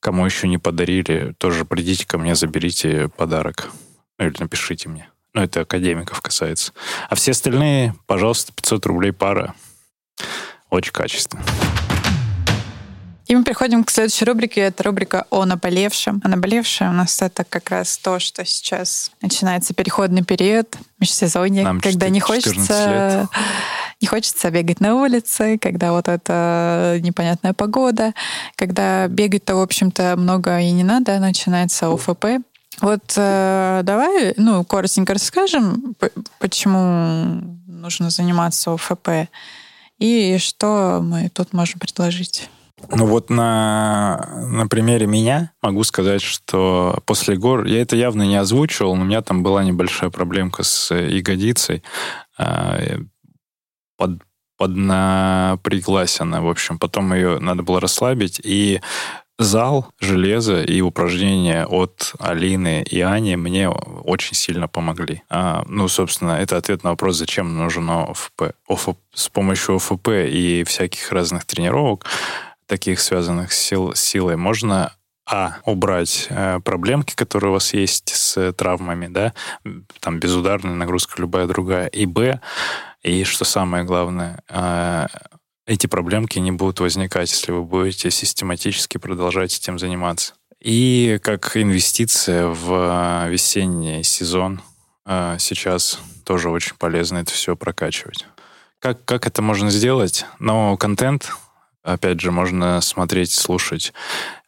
кому 0.05 0.23
еще 0.23 0.47
не 0.47 0.59
подарили, 0.59 1.33
тоже 1.39 1.65
придите 1.65 2.05
ко 2.05 2.19
мне, 2.19 2.35
заберите 2.35 3.09
подарок. 3.17 3.71
Ну, 4.19 4.27
или 4.27 4.35
напишите 4.37 4.87
мне. 4.87 5.09
Ну, 5.33 5.41
это 5.41 5.61
академиков 5.61 6.21
касается. 6.21 6.73
А 7.09 7.15
все 7.15 7.31
остальные, 7.31 7.95
пожалуйста, 8.05 8.53
500 8.53 8.85
рублей 8.85 9.13
пара. 9.13 9.55
Очень 10.69 10.91
качественно. 10.91 11.41
И 13.25 13.35
мы 13.35 13.43
переходим 13.43 13.83
к 13.83 13.89
следующей 13.89 14.25
рубрике. 14.25 14.61
Это 14.61 14.83
рубрика 14.83 15.25
о 15.31 15.43
наболевшем. 15.45 16.21
А 16.23 16.27
наболевшее 16.27 16.91
у 16.91 16.93
нас 16.93 17.19
это 17.23 17.43
как 17.43 17.71
раз 17.71 17.97
то, 17.97 18.19
что 18.19 18.45
сейчас 18.45 19.11
начинается 19.23 19.73
переходный 19.73 20.23
период, 20.23 20.77
межсезонье, 20.99 21.63
Нам 21.63 21.81
когда 21.81 22.05
4, 22.05 22.11
не 22.11 22.19
хочется 22.19 23.27
не 24.05 24.07
хочется 24.07 24.51
бегать 24.51 24.81
на 24.81 24.93
улице, 24.93 25.57
когда 25.57 25.91
вот 25.91 26.07
эта 26.07 26.99
непонятная 27.01 27.53
погода, 27.53 28.13
когда 28.55 29.07
бегать-то, 29.07 29.55
в 29.55 29.61
общем-то, 29.61 30.15
много 30.15 30.59
и 30.59 30.69
не 30.69 30.83
надо, 30.83 31.17
начинается 31.17 31.91
ОФП. 31.91 32.25
Вот 32.81 33.13
э, 33.17 33.81
давай, 33.83 34.35
ну, 34.37 34.63
коротенько 34.63 35.13
расскажем, 35.13 35.95
почему 36.37 37.57
нужно 37.65 38.11
заниматься 38.11 38.75
ОФП 38.75 39.27
и 39.97 40.37
что 40.37 40.99
мы 41.01 41.29
тут 41.29 41.51
можем 41.53 41.79
предложить. 41.79 42.47
Ну 42.91 43.07
вот 43.07 43.31
на, 43.31 44.29
на 44.51 44.67
примере 44.67 45.07
меня 45.07 45.51
могу 45.63 45.83
сказать, 45.83 46.21
что 46.21 46.99
после 47.05 47.37
гор, 47.37 47.65
я 47.65 47.81
это 47.81 47.95
явно 47.95 48.21
не 48.21 48.35
озвучивал, 48.35 48.95
но 48.95 49.01
у 49.01 49.05
меня 49.05 49.23
там 49.23 49.41
была 49.41 49.63
небольшая 49.63 50.11
проблемка 50.11 50.61
с 50.61 50.93
ягодицей. 50.93 51.81
Под, 53.97 54.21
поднапряглась 54.57 56.19
она, 56.21 56.41
в 56.41 56.47
общем. 56.47 56.79
Потом 56.79 57.13
ее 57.13 57.39
надо 57.39 57.63
было 57.63 57.79
расслабить. 57.79 58.39
И 58.43 58.81
зал, 59.37 59.87
железо 59.99 60.61
и 60.61 60.81
упражнения 60.81 61.65
от 61.65 62.13
Алины 62.19 62.83
и 62.83 63.01
Ани 63.01 63.35
мне 63.35 63.69
очень 63.69 64.35
сильно 64.35 64.67
помогли. 64.67 65.23
А, 65.29 65.63
ну, 65.67 65.87
собственно, 65.87 66.31
это 66.31 66.57
ответ 66.57 66.83
на 66.83 66.91
вопрос, 66.91 67.17
зачем 67.17 67.57
нужен 67.57 67.89
ОФП. 67.89 68.53
ОФП. 68.67 68.97
С 69.13 69.29
помощью 69.29 69.75
ОФП 69.75 70.09
и 70.09 70.63
всяких 70.65 71.11
разных 71.11 71.45
тренировок 71.45 72.05
таких 72.67 72.99
связанных 72.99 73.51
с, 73.51 73.59
сил, 73.59 73.93
с 73.93 74.01
силой, 74.01 74.37
можно 74.37 74.93
а, 75.27 75.57
убрать 75.65 76.27
э, 76.29 76.59
проблемки, 76.59 77.15
которые 77.15 77.49
у 77.49 77.53
вас 77.53 77.73
есть 77.73 78.09
с 78.09 78.53
травмами, 78.53 79.07
да, 79.07 79.33
там 79.99 80.19
безударная 80.19 80.75
нагрузка, 80.75 81.19
любая 81.21 81.47
другая, 81.47 81.87
и 81.87 82.05
б, 82.05 82.41
и 83.05 83.23
что 83.23 83.45
самое 83.45 83.83
главное, 83.83 84.41
э, 84.49 85.07
эти 85.67 85.87
проблемки 85.87 86.39
не 86.39 86.51
будут 86.51 86.79
возникать, 86.79 87.31
если 87.31 87.51
вы 87.51 87.63
будете 87.63 88.09
систематически 88.09 88.97
продолжать 88.97 89.55
этим 89.55 89.77
заниматься. 89.77 90.33
И 90.59 91.19
как 91.21 91.55
инвестиция 91.55 92.47
в 92.47 93.27
весенний 93.29 94.03
сезон 94.03 94.61
э, 95.05 95.37
сейчас 95.39 95.99
тоже 96.23 96.49
очень 96.49 96.75
полезно 96.77 97.19
это 97.19 97.31
все 97.31 97.55
прокачивать. 97.55 98.25
Как, 98.79 99.05
как 99.05 99.27
это 99.27 99.41
можно 99.41 99.69
сделать? 99.69 100.25
Но 100.39 100.75
контент 100.75 101.31
опять 101.85 102.19
же, 102.19 102.31
можно 102.31 102.81
смотреть, 102.81 103.31
слушать. 103.31 103.93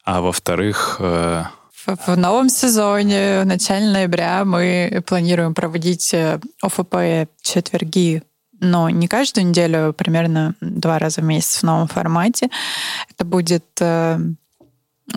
А 0.04 0.22
во-вторых... 0.22 0.98
Э, 1.00 1.44
в 1.86 2.18
новом 2.18 2.50
сезоне, 2.50 3.42
в 3.44 3.46
начале 3.46 3.86
ноября, 3.86 4.44
мы 4.44 5.02
планируем 5.06 5.54
проводить 5.54 6.14
э, 6.14 6.40
ОФП 6.62 7.30
четверги 7.42 8.24
но 8.60 8.90
не 8.90 9.08
каждую 9.08 9.48
неделю, 9.48 9.94
примерно 9.94 10.56
два 10.62 11.00
раза 11.00 11.22
в 11.22 11.24
месяц 11.24 11.60
в 11.60 11.64
новом 11.64 11.88
формате. 11.88 12.50
Это 13.10 13.26
будет 13.26 13.66
э, 13.80 14.20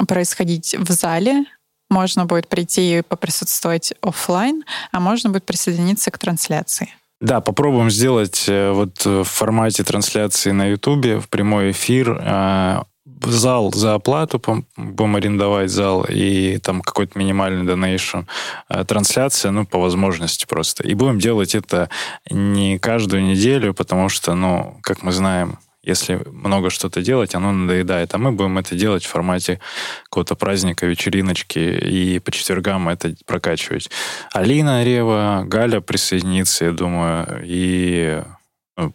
происходить 0.06 0.74
в 0.78 0.90
зале. 0.92 1.44
Можно 1.88 2.26
будет 2.26 2.48
прийти 2.48 2.98
и 2.98 3.02
поприсутствовать 3.02 3.94
офлайн, 4.00 4.64
а 4.92 5.00
можно 5.00 5.30
будет 5.30 5.44
присоединиться 5.44 6.10
к 6.10 6.18
трансляции. 6.18 6.90
Да, 7.20 7.40
попробуем 7.40 7.90
сделать 7.90 8.46
э, 8.48 8.70
вот 8.72 9.04
в 9.04 9.24
формате 9.24 9.84
трансляции 9.84 10.52
на 10.52 10.66
Ютубе 10.66 11.18
в 11.18 11.28
прямой 11.28 11.72
эфир 11.72 12.18
э, 12.18 12.82
зал 13.22 13.72
за 13.72 13.94
оплату, 13.94 14.40
будем 14.76 15.16
арендовать 15.16 15.70
зал, 15.70 16.04
и 16.08 16.58
там 16.58 16.82
какой-то 16.82 17.18
минимальный 17.18 17.64
донейшн, 17.64 18.20
э, 18.68 18.84
трансляция, 18.84 19.50
ну, 19.50 19.66
по 19.66 19.78
возможности 19.78 20.46
просто. 20.46 20.82
И 20.84 20.94
будем 20.94 21.18
делать 21.18 21.54
это 21.54 21.88
не 22.30 22.78
каждую 22.78 23.24
неделю, 23.24 23.74
потому 23.74 24.08
что, 24.08 24.34
ну, 24.34 24.78
как 24.82 25.02
мы 25.02 25.12
знаем, 25.12 25.58
если 25.82 26.20
много 26.30 26.68
что-то 26.68 27.00
делать, 27.00 27.34
оно 27.34 27.52
надоедает. 27.52 28.14
А 28.14 28.18
мы 28.18 28.32
будем 28.32 28.58
это 28.58 28.74
делать 28.74 29.04
в 29.04 29.08
формате 29.08 29.60
какого-то 30.04 30.34
праздника, 30.34 30.86
вечериночки, 30.86 31.58
и 31.58 32.18
по 32.18 32.30
четвергам 32.30 32.88
это 32.88 33.14
прокачивать. 33.24 33.90
Алина 34.32 34.84
Рева, 34.84 35.44
Галя 35.46 35.80
присоединится, 35.80 36.66
я 36.66 36.72
думаю, 36.72 37.42
и 37.44 38.22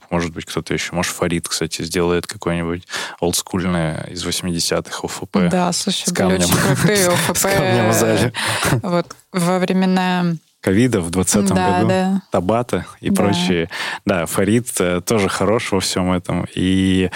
может 0.10 0.34
быть, 0.34 0.46
кто-то 0.46 0.74
еще. 0.74 0.94
Может, 0.94 1.14
Фарид, 1.14 1.48
кстати, 1.48 1.82
сделает 1.82 2.28
какое-нибудь 2.28 2.88
олдскульное 3.20 4.08
из 4.10 4.26
80-х 4.26 5.00
ОФП. 5.04 5.50
Да, 5.50 5.72
слушай, 5.72 6.12
были 6.14 6.36
очень 6.36 6.56
крутые 6.56 7.08
ОФП. 7.10 7.38
С 7.38 7.42
камнем 7.42 7.90
в 7.90 7.94
зале. 7.94 8.34
Вот 8.82 9.16
во 9.32 9.60
времена 9.60 10.36
ковида 10.66 11.00
в 11.00 11.12
2020 11.12 11.56
да, 11.56 11.78
году, 11.78 11.88
да. 11.88 12.22
Табата 12.32 12.86
и 13.00 13.12
да. 13.12 13.16
прочие. 13.16 13.70
Да, 14.04 14.26
Фарид 14.26 14.68
э, 14.80 15.00
тоже 15.02 15.30
хорош 15.30 15.72
во 15.72 15.80
всем 15.80 16.12
этом. 16.12 16.48
И 16.56 17.12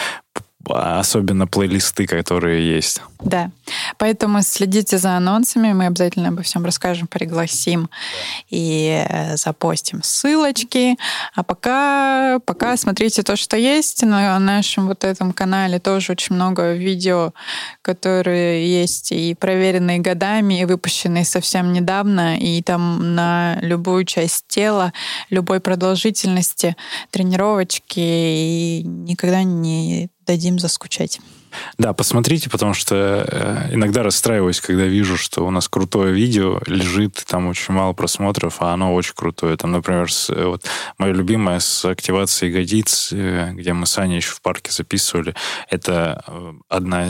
особенно 0.68 1.48
плейлисты, 1.48 2.06
которые 2.06 2.76
есть. 2.76 3.02
Да, 3.20 3.52
поэтому 3.98 4.42
следите 4.42 4.98
за 4.98 5.18
анонсами, 5.18 5.74
мы 5.74 5.88
обязательно 5.88 6.30
обо 6.30 6.42
всем 6.42 6.64
расскажем, 6.64 7.08
пригласим 7.08 7.90
и 8.50 9.06
э, 9.08 9.36
запостим 9.36 10.02
ссылочки. 10.04 10.98
А 11.36 11.44
пока, 11.44 12.40
пока 12.46 12.78
смотрите 12.78 13.24
то, 13.24 13.36
что 13.36 13.58
есть 13.58 14.04
на 14.04 14.40
нашем 14.40 14.88
вот 14.88 15.04
этом 15.04 15.34
канале, 15.34 15.80
тоже 15.80 16.14
очень 16.14 16.36
много 16.36 16.74
видео, 16.74 17.34
которые 17.82 18.82
есть 18.82 19.12
и 19.12 19.36
проверенные 19.36 20.00
годами, 20.00 20.62
и 20.62 20.66
выпущенные 20.66 21.26
совсем 21.26 21.74
недавно, 21.74 22.38
и 22.38 22.62
там 22.62 23.16
на 23.16 23.58
любую 23.62 24.06
часть 24.06 24.46
тела, 24.48 24.94
любой 25.30 25.60
продолжительности 25.60 26.78
тренировочки, 27.12 28.00
и 28.00 28.84
никогда 28.86 29.44
не 29.44 30.10
дадим 30.30 30.60
заскучать. 30.60 31.20
Да, 31.80 31.94
посмотрите, 31.94 32.52
потому 32.52 32.76
что 32.76 33.26
э, 33.28 33.74
иногда 33.74 34.04
расстраиваюсь, 34.04 34.62
когда 34.62 34.84
вижу, 34.84 35.18
что 35.18 35.44
у 35.44 35.50
нас 35.50 35.68
крутое 35.68 36.14
видео 36.14 36.62
лежит, 36.68 37.24
там 37.28 37.48
очень 37.48 37.74
мало 37.74 37.94
просмотров, 37.94 38.62
а 38.62 38.74
оно 38.74 38.94
очень 38.94 39.16
крутое. 39.16 39.58
Там, 39.58 39.72
например, 39.72 40.14
с, 40.14 40.30
э, 40.30 40.46
вот 40.46 40.66
мое 41.00 41.14
любимое 41.14 41.60
с 41.60 41.84
активацией 41.86 42.52
ягодиц, 42.52 43.10
э, 43.12 43.54
где 43.54 43.74
мы 43.74 43.88
с 43.88 43.98
Аней 43.98 44.18
еще 44.18 44.34
в 44.34 44.42
парке 44.44 44.72
записывали, 44.72 45.34
это 45.68 46.24
одна, 46.68 47.08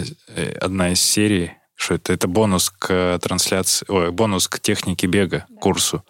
одна 0.62 0.94
из 0.94 1.02
серий, 1.02 1.52
что 1.80 1.94
это, 1.94 2.12
это 2.12 2.28
бонус 2.28 2.74
к 2.78 3.20
трансляции, 3.22 3.86
ой, 3.88 4.12
бонус 4.12 4.50
к 4.50 4.60
технике 4.60 5.08
бега, 5.08 5.46
курсу. 5.62 6.04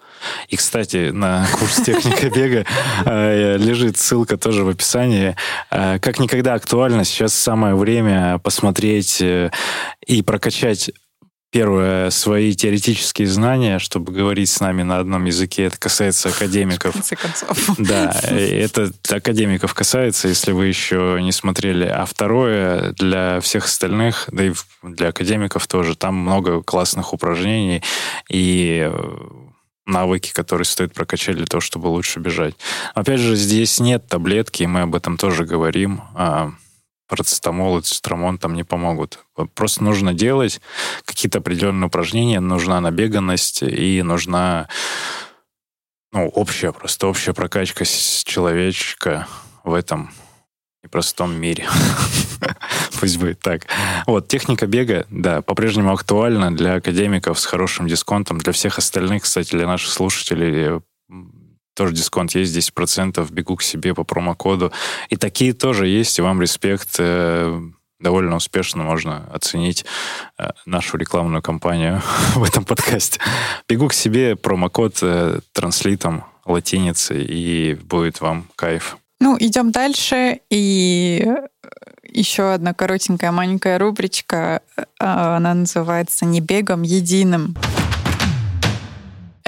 И, 0.48 0.58
кстати, 0.58 1.12
на 1.12 1.48
курс 1.60 1.76
техника 1.86 2.30
бега 2.32 2.66
э, 3.06 3.58
лежит 3.58 3.98
ссылка 3.98 4.36
тоже 4.36 4.64
в 4.64 4.70
описании. 4.70 5.36
Э, 5.70 6.00
как 6.00 6.20
никогда 6.20 6.56
актуально, 6.56 7.04
сейчас 7.06 7.36
самое 7.36 7.76
время 7.76 8.40
посмотреть 8.40 9.22
э, 9.22 9.52
и 10.08 10.24
прокачать 10.24 10.92
Первое, 11.52 12.12
свои 12.12 12.54
теоретические 12.54 13.28
знания, 13.28 13.80
чтобы 13.80 14.12
говорить 14.14 14.50
с 14.50 14.60
нами 14.60 14.84
на 14.84 15.00
одном 15.00 15.26
языке. 15.26 15.64
Это 15.64 15.80
касается 15.80 16.30
академиков. 16.30 16.92
В 16.92 16.94
конце 16.94 17.16
концов. 17.16 17.58
Да, 17.80 18.12
это 18.30 18.92
академиков 19.10 19.74
касается, 19.74 20.28
если 20.28 20.52
вы 20.52 20.68
еще 20.68 21.18
не 21.22 21.32
смотрели. 21.32 21.86
А 21.86 22.06
второе, 22.06 22.92
для 22.94 23.40
всех 23.40 23.66
остальных, 23.66 24.30
да 24.32 24.46
и 24.46 24.54
для 24.84 25.08
академиков 25.08 25.66
тоже, 25.66 25.96
там 25.96 26.16
много 26.16 26.62
классных 26.62 27.14
упражнений 27.14 27.82
и 28.30 28.92
навыки, 29.88 30.32
которые 30.32 30.66
стоит 30.66 30.94
прокачать 30.94 31.38
для 31.38 31.48
того, 31.48 31.62
чтобы 31.62 31.88
лучше 31.88 32.20
бежать. 32.20 32.56
Опять 32.94 33.20
же, 33.20 33.36
здесь 33.36 33.80
нет 33.80 34.08
таблетки, 34.08 34.64
и 34.64 34.68
мы 34.68 34.82
об 34.82 34.94
этом 34.94 35.18
тоже 35.18 35.46
говорим. 35.46 36.02
Процетамол 37.10 37.80
и 37.80 37.82
цитрамон 37.82 38.38
там 38.38 38.54
не 38.54 38.64
помогут. 38.64 39.20
Просто 39.56 39.84
нужно 39.84 40.14
делать 40.14 40.62
какие-то 41.06 41.40
определенные 41.40 41.88
упражнения, 41.88 42.40
нужна 42.40 42.80
набеганность 42.80 43.64
и 43.64 44.02
нужна 44.04 44.68
ну, 46.12 46.28
общая, 46.28 46.72
просто 46.72 47.08
общая 47.08 47.34
прокачка 47.34 47.86
человечка 47.86 49.28
в 49.64 49.74
этом 49.74 50.12
непростом 50.84 51.36
мире. 51.36 51.68
Пусть 53.00 53.18
будет 53.18 53.40
так. 53.40 53.68
Вот, 54.08 54.28
техника 54.28 54.66
бега, 54.66 55.06
да, 55.10 55.42
по-прежнему 55.42 55.94
актуальна 55.94 56.56
для 56.56 56.76
академиков 56.76 57.40
с 57.40 57.46
хорошим 57.46 57.88
дисконтом. 57.88 58.38
Для 58.38 58.54
всех 58.54 58.78
остальных, 58.78 59.24
кстати, 59.24 59.52
для 59.56 59.68
наших 59.68 59.92
слушателей 59.92 60.82
тоже 61.80 61.96
дисконт 61.96 62.36
есть, 62.36 62.54
10%, 62.54 63.32
бегу 63.32 63.56
к 63.56 63.64
себе 63.64 63.94
по 63.94 64.04
промокоду. 64.04 64.74
И 65.08 65.16
такие 65.16 65.54
тоже 65.54 65.88
есть, 65.88 66.20
и 66.20 66.22
вам 66.22 66.42
респект. 66.42 66.98
Э, 67.00 67.58
довольно 68.02 68.36
успешно 68.36 68.84
можно 68.84 69.26
оценить 69.32 69.86
э, 70.38 70.50
нашу 70.66 70.98
рекламную 70.98 71.42
кампанию 71.42 72.02
в 72.36 72.44
этом 72.44 72.66
подкасте. 72.66 73.22
Бегу 73.70 73.88
к 73.88 73.94
себе, 73.94 74.36
промокод 74.36 74.98
э, 75.02 75.40
транслитом 75.54 76.26
латиницы, 76.46 77.24
и 77.24 77.76
будет 77.76 78.20
вам 78.20 78.50
кайф. 78.58 78.98
Ну, 79.22 79.38
идем 79.40 79.72
дальше. 79.72 80.42
И 80.50 81.26
еще 82.04 82.52
одна 82.52 82.74
коротенькая 82.74 83.32
маленькая 83.32 83.80
рубричка. 83.80 84.64
Она 84.98 85.54
называется 85.54 86.26
«Не 86.26 86.42
бегом 86.42 86.82
единым». 86.82 87.56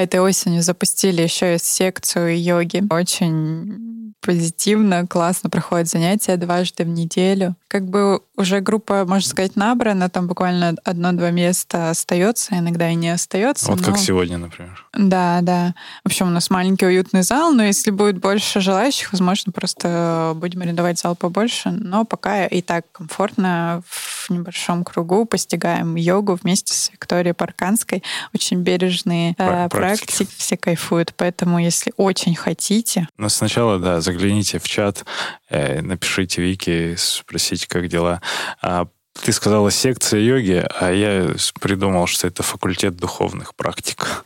Этой 0.02 0.20
осенью 0.20 0.64
запустили 0.64 1.22
еще 1.22 1.54
и 1.54 1.60
секцию 1.60 2.42
йоги. 2.42 2.82
Очень 2.90 4.01
позитивно, 4.19 5.08
классно 5.08 5.50
проходят 5.50 5.88
занятия 5.88 6.38
дважды 6.38 6.84
в 6.84 6.88
неделю. 6.88 7.56
Как 7.67 7.86
бы 7.86 8.21
уже 8.36 8.60
группа, 8.60 9.06
можно 9.06 9.28
сказать, 9.28 9.56
набрана, 9.56 10.10
там 10.10 10.28
буквально 10.28 10.76
одно-два 10.84 11.32
места 11.32 11.91
остается, 11.91 12.58
иногда 12.58 12.89
и 12.89 12.95
не 12.95 13.10
остается. 13.10 13.67
Вот 13.67 13.80
но... 13.80 13.86
как 13.86 13.97
сегодня, 13.97 14.38
например. 14.38 14.86
Да, 14.93 15.39
да. 15.41 15.74
В 16.04 16.08
общем, 16.08 16.28
у 16.28 16.32
нас 16.32 16.50
маленький 16.50 16.86
уютный 16.86 17.21
зал, 17.21 17.54
но 17.54 17.63
если 17.63 17.91
будет 17.91 18.17
больше 18.19 18.60
желающих, 18.60 19.12
возможно, 19.13 19.52
просто 19.52 20.34
будем 20.36 20.62
арендовать 20.62 21.00
зал 21.00 21.15
побольше. 21.15 21.69
Но 21.71 22.04
пока 22.04 22.45
и 22.45 22.62
так 22.62 22.86
комфортно 22.91 23.84
в 23.88 24.30
небольшом 24.30 24.84
кругу 24.84 25.26
постигаем 25.26 25.95
йогу 25.95 26.38
вместе 26.41 26.74
с 26.74 26.91
Викторией 26.91 27.34
Парканской. 27.34 28.04
Очень 28.34 28.62
бережные 28.62 29.32
э, 29.32 29.36
практики. 29.36 29.78
практики, 29.78 30.28
все 30.38 30.58
кайфуют. 30.58 31.13
Поэтому, 31.15 31.60
если 31.60 31.93
очень 31.95 32.36
хотите... 32.36 33.08
Но 33.17 33.30
сначала, 33.30 33.80
да, 33.80 34.01
загляните 34.02 34.60
в 34.60 34.68
чат, 34.68 35.06
э, 35.50 35.82
напишите 35.82 36.42
Вики, 36.42 36.96
спросите, 36.98 37.68
как 37.68 37.88
дела. 37.88 38.22
А 38.62 38.88
ты 39.24 39.32
сказала 39.32 39.72
секция 39.72 40.20
йоги, 40.22 40.66
а 40.80 40.92
я 40.92 41.34
придумал, 41.60 42.08
что 42.08 42.28
это 42.28 42.44
факультет 42.44 42.96
духовных 42.96 43.56
практик. 43.56 44.24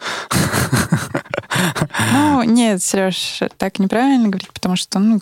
Ну, 2.12 2.44
нет, 2.44 2.84
Сереж, 2.84 3.40
так 3.58 3.80
неправильно 3.80 4.28
говорить, 4.28 4.52
потому 4.52 4.76
что 4.76 5.00
ну, 5.00 5.22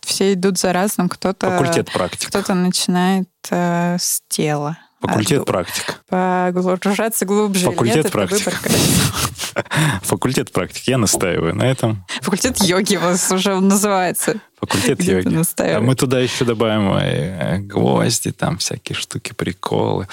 все 0.00 0.34
идут 0.34 0.58
за 0.58 0.72
разным. 0.72 1.08
Кто-то, 1.08 1.50
Факультет 1.50 1.90
практик. 1.90 2.28
Кто-то 2.28 2.54
начинает 2.54 3.28
э, 3.50 3.96
с 3.98 4.22
тела. 4.28 4.78
Факультет 5.00 5.40
а, 5.40 5.44
практик. 5.44 6.02
Погружаться 6.08 7.24
глубже. 7.24 7.64
Факультет 7.66 8.04
нет, 8.04 8.12
практик. 8.12 8.52
Факультет 10.02 10.52
практик. 10.52 10.86
Я 10.88 10.98
настаиваю 10.98 11.54
на 11.54 11.62
этом. 11.62 12.04
Факультет 12.20 12.58
йоги 12.62 12.96
у 12.96 13.00
вас 13.00 13.32
уже 13.32 13.58
называется. 13.60 14.40
Факультет 14.60 15.02
йоги. 15.02 15.42
А 15.58 15.80
мы 15.80 15.94
туда 15.94 16.20
еще 16.20 16.44
добавим 16.44 16.92
э, 16.92 17.58
гвозди, 17.60 18.30
там 18.30 18.58
всякие 18.58 18.94
штуки, 18.94 19.32
приколы. 19.32 20.06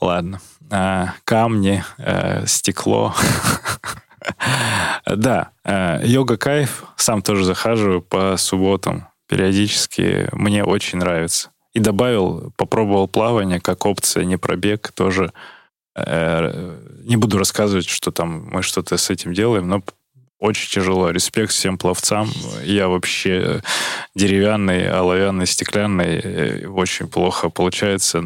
Ладно. 0.00 0.40
А, 0.70 1.14
камни, 1.24 1.84
э, 1.98 2.46
стекло. 2.46 3.14
Да, 5.06 5.52
э, 5.64 6.00
йога 6.04 6.36
кайф. 6.36 6.84
Сам 6.96 7.22
тоже 7.22 7.44
захаживаю 7.44 8.02
по 8.02 8.36
субботам 8.36 9.08
периодически. 9.26 10.28
Мне 10.32 10.64
очень 10.64 10.98
нравится. 10.98 11.50
И 11.78 11.80
добавил, 11.80 12.52
попробовал 12.56 13.06
плавание 13.06 13.60
как 13.60 13.86
опция, 13.86 14.24
не 14.24 14.36
пробег, 14.36 14.90
тоже. 14.96 15.32
Не 15.96 17.16
буду 17.16 17.38
рассказывать, 17.38 17.88
что 17.88 18.10
там 18.10 18.48
мы 18.50 18.62
что-то 18.64 18.96
с 18.96 19.10
этим 19.10 19.32
делаем, 19.32 19.68
но 19.68 19.84
очень 20.40 20.68
тяжело. 20.68 21.10
Респект 21.10 21.52
всем 21.52 21.78
пловцам. 21.78 22.28
Я 22.64 22.88
вообще 22.88 23.62
деревянный, 24.16 24.90
оловянный, 24.90 25.46
стеклянный. 25.46 26.20
Э, 26.20 26.66
очень 26.66 27.06
плохо 27.06 27.48
получается. 27.48 28.24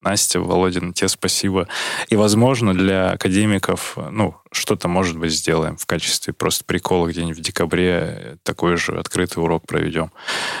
Настя, 0.00 0.40
Володин, 0.40 0.92
тебе 0.92 1.08
спасибо. 1.08 1.66
И, 2.08 2.16
возможно, 2.16 2.72
для 2.72 3.10
академиков, 3.10 3.96
ну, 4.10 4.36
что-то, 4.52 4.86
может 4.88 5.18
быть, 5.18 5.32
сделаем 5.32 5.76
в 5.76 5.86
качестве 5.86 6.32
просто 6.32 6.64
прикола 6.64 7.08
где-нибудь 7.08 7.38
в 7.38 7.40
декабре 7.42 8.38
такой 8.44 8.76
же 8.76 8.98
открытый 8.98 9.42
урок 9.42 9.66
проведем. 9.66 10.12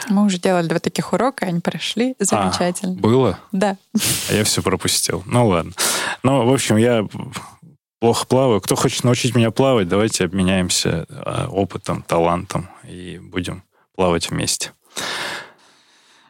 Мы 0.08 0.24
уже 0.24 0.38
делали 0.38 0.66
два 0.66 0.80
таких 0.80 1.12
урока, 1.12 1.46
они 1.46 1.60
прошли 1.60 2.16
замечательно. 2.18 2.94
А, 2.94 3.00
было? 3.00 3.38
Да. 3.52 3.76
А 4.28 4.34
я 4.34 4.42
все 4.44 4.60
пропустил. 4.62 5.22
Ну, 5.26 5.46
ладно. 5.46 5.72
Ну, 6.22 6.44
в 6.44 6.52
общем, 6.52 6.76
я 6.76 7.06
плохо 8.00 8.26
плаваю. 8.26 8.60
Кто 8.60 8.74
хочет 8.74 9.04
научить 9.04 9.36
меня 9.36 9.50
плавать, 9.50 9.88
давайте 9.88 10.24
обменяемся 10.24 11.06
а, 11.08 11.48
опытом, 11.48 12.02
талантом 12.02 12.68
и 12.84 13.20
будем 13.22 13.62
плавать 13.94 14.30
вместе. 14.30 14.72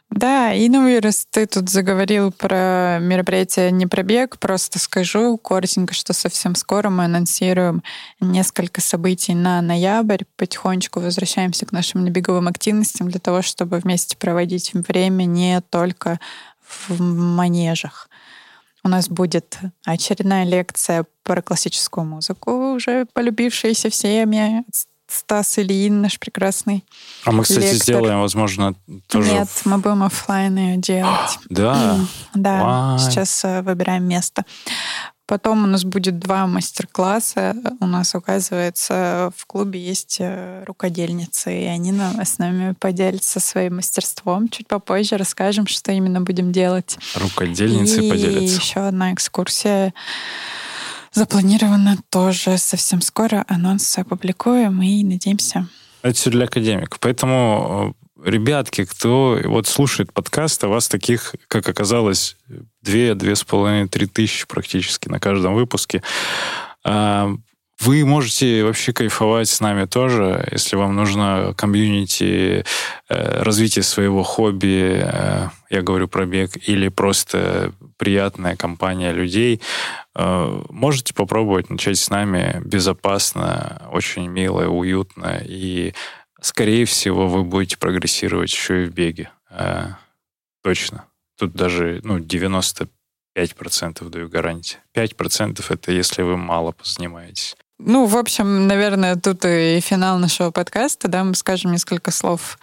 Да, 0.09 0.53
и 0.53 0.69
ну 0.69 0.87
и 0.87 0.99
раз 0.99 1.27
ты 1.29 1.45
тут 1.45 1.69
заговорил 1.69 2.31
про 2.31 2.97
мероприятие 2.99 3.71
«Не 3.71 3.85
пробег», 3.85 4.39
просто 4.39 4.79
скажу 4.79 5.37
коротенько, 5.37 5.93
что 5.93 6.13
совсем 6.13 6.55
скоро 6.55 6.89
мы 6.89 7.05
анонсируем 7.05 7.83
несколько 8.19 8.81
событий 8.81 9.35
на 9.35 9.61
ноябрь. 9.61 10.23
Потихонечку 10.35 10.99
возвращаемся 10.99 11.67
к 11.67 11.71
нашим 11.71 12.03
небеговым 12.03 12.47
активностям 12.47 13.09
для 13.09 13.19
того, 13.19 13.43
чтобы 13.43 13.77
вместе 13.77 14.17
проводить 14.17 14.73
время 14.73 15.25
не 15.25 15.61
только 15.69 16.19
в 16.87 16.99
манежах. 16.99 18.09
У 18.83 18.87
нас 18.87 19.09
будет 19.09 19.59
очередная 19.85 20.45
лекция 20.45 21.05
про 21.23 21.43
классическую 21.43 22.05
музыку, 22.05 22.73
уже 22.73 23.05
полюбившаяся 23.13 23.89
всеми. 23.91 24.63
Стас 25.09 25.57
Ильин, 25.57 26.01
наш 26.01 26.19
прекрасный 26.19 26.85
А 27.25 27.31
мы, 27.31 27.43
кстати, 27.43 27.61
лектор. 27.61 27.79
сделаем, 27.81 28.21
возможно, 28.21 28.75
тоже... 29.07 29.31
Нет, 29.31 29.49
мы 29.65 29.77
будем 29.79 30.03
офлайн 30.03 30.55
ее 30.57 30.77
делать. 30.77 31.39
Да? 31.49 31.97
Да, 32.33 32.63
Вай. 32.63 32.99
сейчас 32.99 33.43
э, 33.43 33.61
выбираем 33.63 34.03
место. 34.03 34.45
Потом 35.29 35.63
у 35.63 35.67
нас 35.67 35.83
будет 35.83 36.17
два 36.17 36.47
мастер-класса. 36.47 37.55
У 37.79 37.85
нас, 37.85 38.15
оказывается, 38.15 39.31
в 39.37 39.45
клубе 39.45 39.79
есть 39.79 40.17
э, 40.19 40.63
рукодельницы, 40.65 41.53
и 41.53 41.65
они 41.65 41.93
с 42.23 42.39
нами 42.39 42.73
поделятся 42.79 43.39
своим 43.39 43.75
мастерством. 43.75 44.49
Чуть 44.49 44.67
попозже 44.67 45.17
расскажем, 45.17 45.67
что 45.67 45.91
именно 45.91 46.21
будем 46.21 46.51
делать. 46.51 46.97
Рукодельницы 47.15 48.03
и 48.03 48.09
поделятся. 48.09 48.39
И 48.39 48.47
еще 48.59 48.79
одна 48.79 49.13
экскурсия 49.13 49.93
запланирована 51.13 51.97
тоже 52.09 52.57
совсем 52.57 53.01
скоро. 53.01 53.45
Анонс 53.47 53.97
опубликуем 53.97 54.81
и 54.81 55.03
надеемся. 55.03 55.67
Это 56.01 56.15
все 56.15 56.29
для 56.29 56.45
академиков. 56.45 56.99
Поэтому 56.99 57.95
ребятки, 58.23 58.85
кто 58.85 59.39
вот 59.45 59.67
слушает 59.67 60.13
подкаст, 60.13 60.63
а 60.63 60.67
вас 60.67 60.87
таких, 60.87 61.35
как 61.47 61.67
оказалось, 61.67 62.37
две, 62.81 63.15
две 63.15 63.35
с 63.35 63.43
половиной, 63.43 63.87
три 63.87 64.07
тысячи 64.07 64.47
практически 64.47 65.09
на 65.09 65.19
каждом 65.19 65.55
выпуске. 65.55 66.01
Вы 67.79 68.05
можете 68.05 68.65
вообще 68.65 68.91
кайфовать 68.91 69.47
с 69.47 69.61
нами 69.61 69.85
тоже, 69.85 70.45
если 70.51 70.75
вам 70.75 70.95
нужно 70.95 71.53
комьюнити, 71.55 72.65
э, 73.07 73.41
развитие 73.41 73.83
своего 73.83 74.21
хобби, 74.21 75.01
э, 75.01 75.47
я 75.69 75.81
говорю 75.81 76.09
про 76.09 76.25
бег, 76.25 76.57
или 76.67 76.89
просто 76.89 77.71
приятная 77.95 78.57
компания 78.57 79.13
людей. 79.13 79.61
Э, 80.13 80.61
можете 80.69 81.13
попробовать 81.13 81.69
начать 81.69 81.97
с 81.97 82.09
нами 82.09 82.61
безопасно, 82.65 83.87
очень 83.93 84.27
мило, 84.27 84.67
уютно 84.67 85.41
и 85.41 85.93
скорее 86.41 86.83
всего, 86.83 87.29
вы 87.29 87.45
будете 87.45 87.77
прогрессировать 87.77 88.51
еще 88.51 88.83
и 88.83 88.87
в 88.87 88.93
беге. 88.93 89.31
Точно. 90.63 91.05
Тут 91.37 91.53
даже 91.53 92.01
ну, 92.03 92.19
95% 92.19 92.89
даю 94.09 94.27
гарантии. 94.27 94.77
5% 94.93 95.63
это 95.69 95.91
если 95.93 96.23
вы 96.23 96.35
мало 96.35 96.73
позанимаетесь. 96.73 97.55
Ну, 97.79 98.05
в 98.05 98.17
общем, 98.17 98.67
наверное, 98.67 99.15
тут 99.15 99.45
и 99.45 99.79
финал 99.79 100.19
нашего 100.19 100.51
подкаста, 100.51 101.07
да, 101.07 101.23
мы 101.23 101.33
скажем 101.33 101.71
несколько 101.71 102.11
слов 102.11 102.59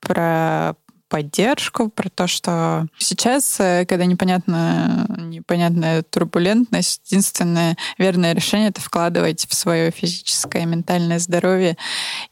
про 0.00 0.76
поддержку, 1.08 1.90
про 1.90 2.08
то, 2.08 2.26
что 2.26 2.86
сейчас, 2.96 3.60
э, 3.60 3.84
когда 3.86 4.06
непонятно, 4.06 5.06
непонятная 5.18 6.02
турбулентность, 6.02 7.02
единственное 7.10 7.76
верное 7.98 8.34
решение— 8.34 8.68
это 8.70 8.80
вкладывать 8.80 9.46
в 9.46 9.54
свое 9.54 9.90
физическое 9.90 10.62
и 10.62 10.66
ментальное 10.66 11.18
здоровье. 11.18 11.76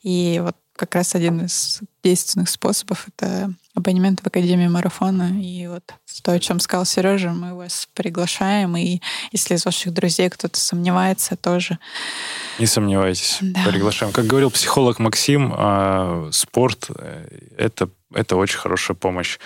И 0.02 0.40
вот 0.42 0.56
как 0.76 0.94
раз 0.94 1.14
один 1.14 1.44
из 1.44 1.80
действенных 2.02 2.48
способов— 2.48 3.06
это 3.08 3.52
абонемент 3.80 4.20
в 4.20 4.26
Академию 4.26 4.70
марафона. 4.70 5.30
И 5.42 5.66
вот 5.66 5.82
то, 6.22 6.32
о 6.32 6.38
чем 6.38 6.60
сказал 6.60 6.84
Сережа, 6.84 7.30
мы 7.30 7.54
вас 7.54 7.88
приглашаем. 7.94 8.76
И 8.76 9.00
если 9.32 9.54
из 9.54 9.64
ваших 9.64 9.92
друзей 9.92 10.30
кто-то 10.30 10.58
сомневается, 10.58 11.36
тоже. 11.36 11.78
Не 12.58 12.66
сомневайтесь. 12.66 13.38
Да. 13.40 13.64
Приглашаем. 13.66 14.12
Как 14.12 14.26
говорил 14.26 14.50
психолог 14.50 14.98
Максим, 14.98 15.52
а, 15.56 16.28
спорт 16.32 16.90
э, 16.96 17.26
это, 17.56 17.90
это 18.14 18.36
очень 18.36 18.58
хорошая 18.58 18.96
помощь. 18.96 19.38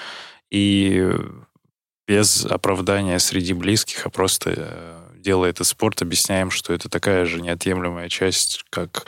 И 0.51 1.11
без 2.07 2.45
оправдания 2.45 3.19
среди 3.19 3.55
близких, 3.55 4.07
а 4.07 4.11
просто 4.11 5.04
делая 5.25 5.51
этот 5.51 5.67
спорт, 5.67 6.03
объясняем, 6.03 6.51
что 6.51 6.73
это 6.73 6.89
такая 6.89 7.25
же 7.25 7.41
неотъемлемая 7.41 8.09
часть, 8.09 8.65
как 8.71 9.07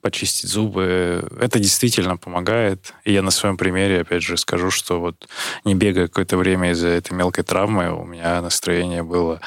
почистить 0.00 0.50
зубы. 0.50 1.26
Это 1.40 1.58
действительно 1.58 2.16
помогает. 2.16 2.92
И 3.04 3.12
я 3.12 3.22
на 3.22 3.30
своем 3.30 3.56
примере, 3.56 4.00
опять 4.00 4.22
же, 4.22 4.36
скажу, 4.36 4.70
что 4.70 5.00
вот 5.00 5.28
не 5.64 5.74
бегая 5.74 6.08
какое-то 6.08 6.36
время 6.36 6.72
из-за 6.72 6.88
этой 6.88 7.14
мелкой 7.14 7.44
травмы, 7.44 7.90
у 7.94 8.04
меня 8.04 8.42
настроение 8.42 9.02
было 9.02 9.40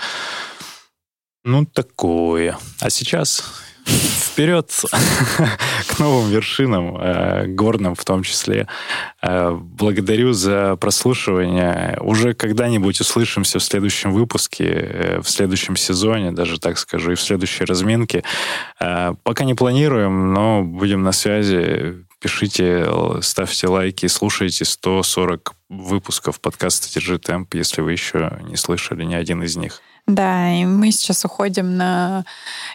ну, 1.46 1.66
такое. 1.66 2.58
А 2.82 2.90
сейчас 2.90 3.44
вперед 3.86 4.72
к 5.88 6.00
новым 6.00 6.30
вершинам, 6.30 6.98
э, 6.98 7.46
горным 7.46 7.94
в 7.94 8.04
том 8.04 8.24
числе. 8.24 8.68
Э, 9.22 9.52
благодарю 9.52 10.34
за 10.34 10.76
прослушивание. 10.76 11.98
Уже 12.02 12.34
когда-нибудь 12.34 13.00
услышимся 13.00 13.60
в 13.60 13.64
следующем 13.64 14.12
выпуске, 14.12 14.66
э, 14.66 15.22
в 15.22 15.30
следующем 15.30 15.76
сезоне, 15.76 16.32
даже 16.32 16.60
так 16.60 16.80
скажу, 16.80 17.12
и 17.12 17.16
в 17.16 17.22
следующей 17.22 17.66
разминке. 17.66 18.24
Пока 18.80 19.44
не 19.46 19.54
планируем, 19.54 20.34
но 20.34 20.64
будем 20.64 21.04
на 21.04 21.12
связи. 21.12 22.06
Пишите, 22.20 22.88
ставьте 23.22 23.68
лайки, 23.68 24.08
слушайте 24.08 24.66
140 24.66 25.54
выпусков 25.70 26.40
подкаста 26.40 26.92
«Держи 26.94 27.18
темп», 27.20 27.56
если 27.56 27.82
вы 27.82 27.92
еще 27.92 28.40
не 28.44 28.56
слышали 28.56 29.04
ни 29.04 29.16
один 29.16 29.44
из 29.44 29.56
них. 29.56 29.82
Да, 30.08 30.52
и 30.52 30.66
мы 30.66 30.92
сейчас 30.92 31.26
уходим 31.26 31.78
на 31.78 32.26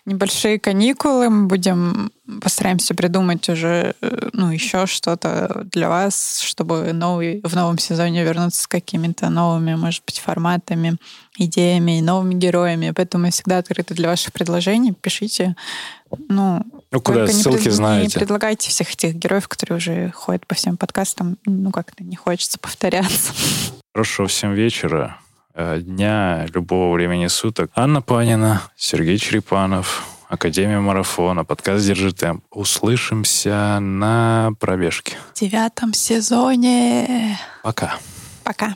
небольшие 0.05 0.59
каникулы. 0.59 1.31
Мы 1.31 1.47
будем 1.47 2.11
постараемся 2.43 2.93
придумать 2.95 3.49
уже 3.49 3.95
э, 4.01 4.31
ну, 4.33 4.51
еще 4.51 4.87
что-то 4.87 5.63
для 5.71 5.89
вас, 5.89 6.41
чтобы 6.41 6.93
новый, 6.93 7.41
в 7.45 7.55
новом 7.55 7.79
сезоне 7.79 8.25
вернуться 8.25 8.63
с 8.63 8.67
какими-то 8.67 9.29
новыми, 9.29 9.77
может 9.77 10.03
быть, 10.05 10.19
форматами, 10.19 10.97
идеями, 11.39 12.01
новыми 12.01 12.35
героями. 12.35 12.93
Поэтому 12.95 13.27
мы 13.27 13.31
всегда 13.31 13.59
открыты 13.59 13.95
для 13.95 14.09
ваших 14.09 14.33
предложений. 14.33 14.95
Пишите. 15.01 15.55
Ну, 16.29 16.65
ну 16.91 17.01
куда 17.01 17.29
ссылки 17.29 17.67
не, 17.67 17.71
знаете. 17.71 18.07
Не 18.07 18.21
предлагайте 18.21 18.71
всех 18.71 18.93
этих 18.93 19.15
героев, 19.15 19.47
которые 19.47 19.77
уже 19.77 20.11
ходят 20.11 20.47
по 20.49 20.57
всем 20.57 20.77
подкастам. 20.77 21.39
Ну, 21.45 21.71
как-то 21.71 22.03
не 22.03 22.17
хочется 22.17 22.59
повторяться. 22.81 23.33
Хорошего 23.95 24.29
всем 24.29 24.55
вечера. 24.55 25.19
Э, 25.55 25.81
дня, 25.81 26.47
любого 26.55 26.95
времени 26.95 27.27
суток. 27.27 27.71
Анна 27.75 28.01
Панина, 28.01 28.63
Сергей 28.77 29.19
Черепанов, 29.19 30.07
Академия 30.29 30.81
марафона, 30.81 31.45
подкаст 31.45 31.85
«Держи 31.85 32.13
темп». 32.13 32.45
Услышимся 32.51 33.81
на 33.81 34.53
пробежке. 34.61 35.17
В 35.35 35.41
девятом 35.41 35.93
сезоне. 35.93 37.39
Пока. 37.63 37.97
Пока. 38.45 38.75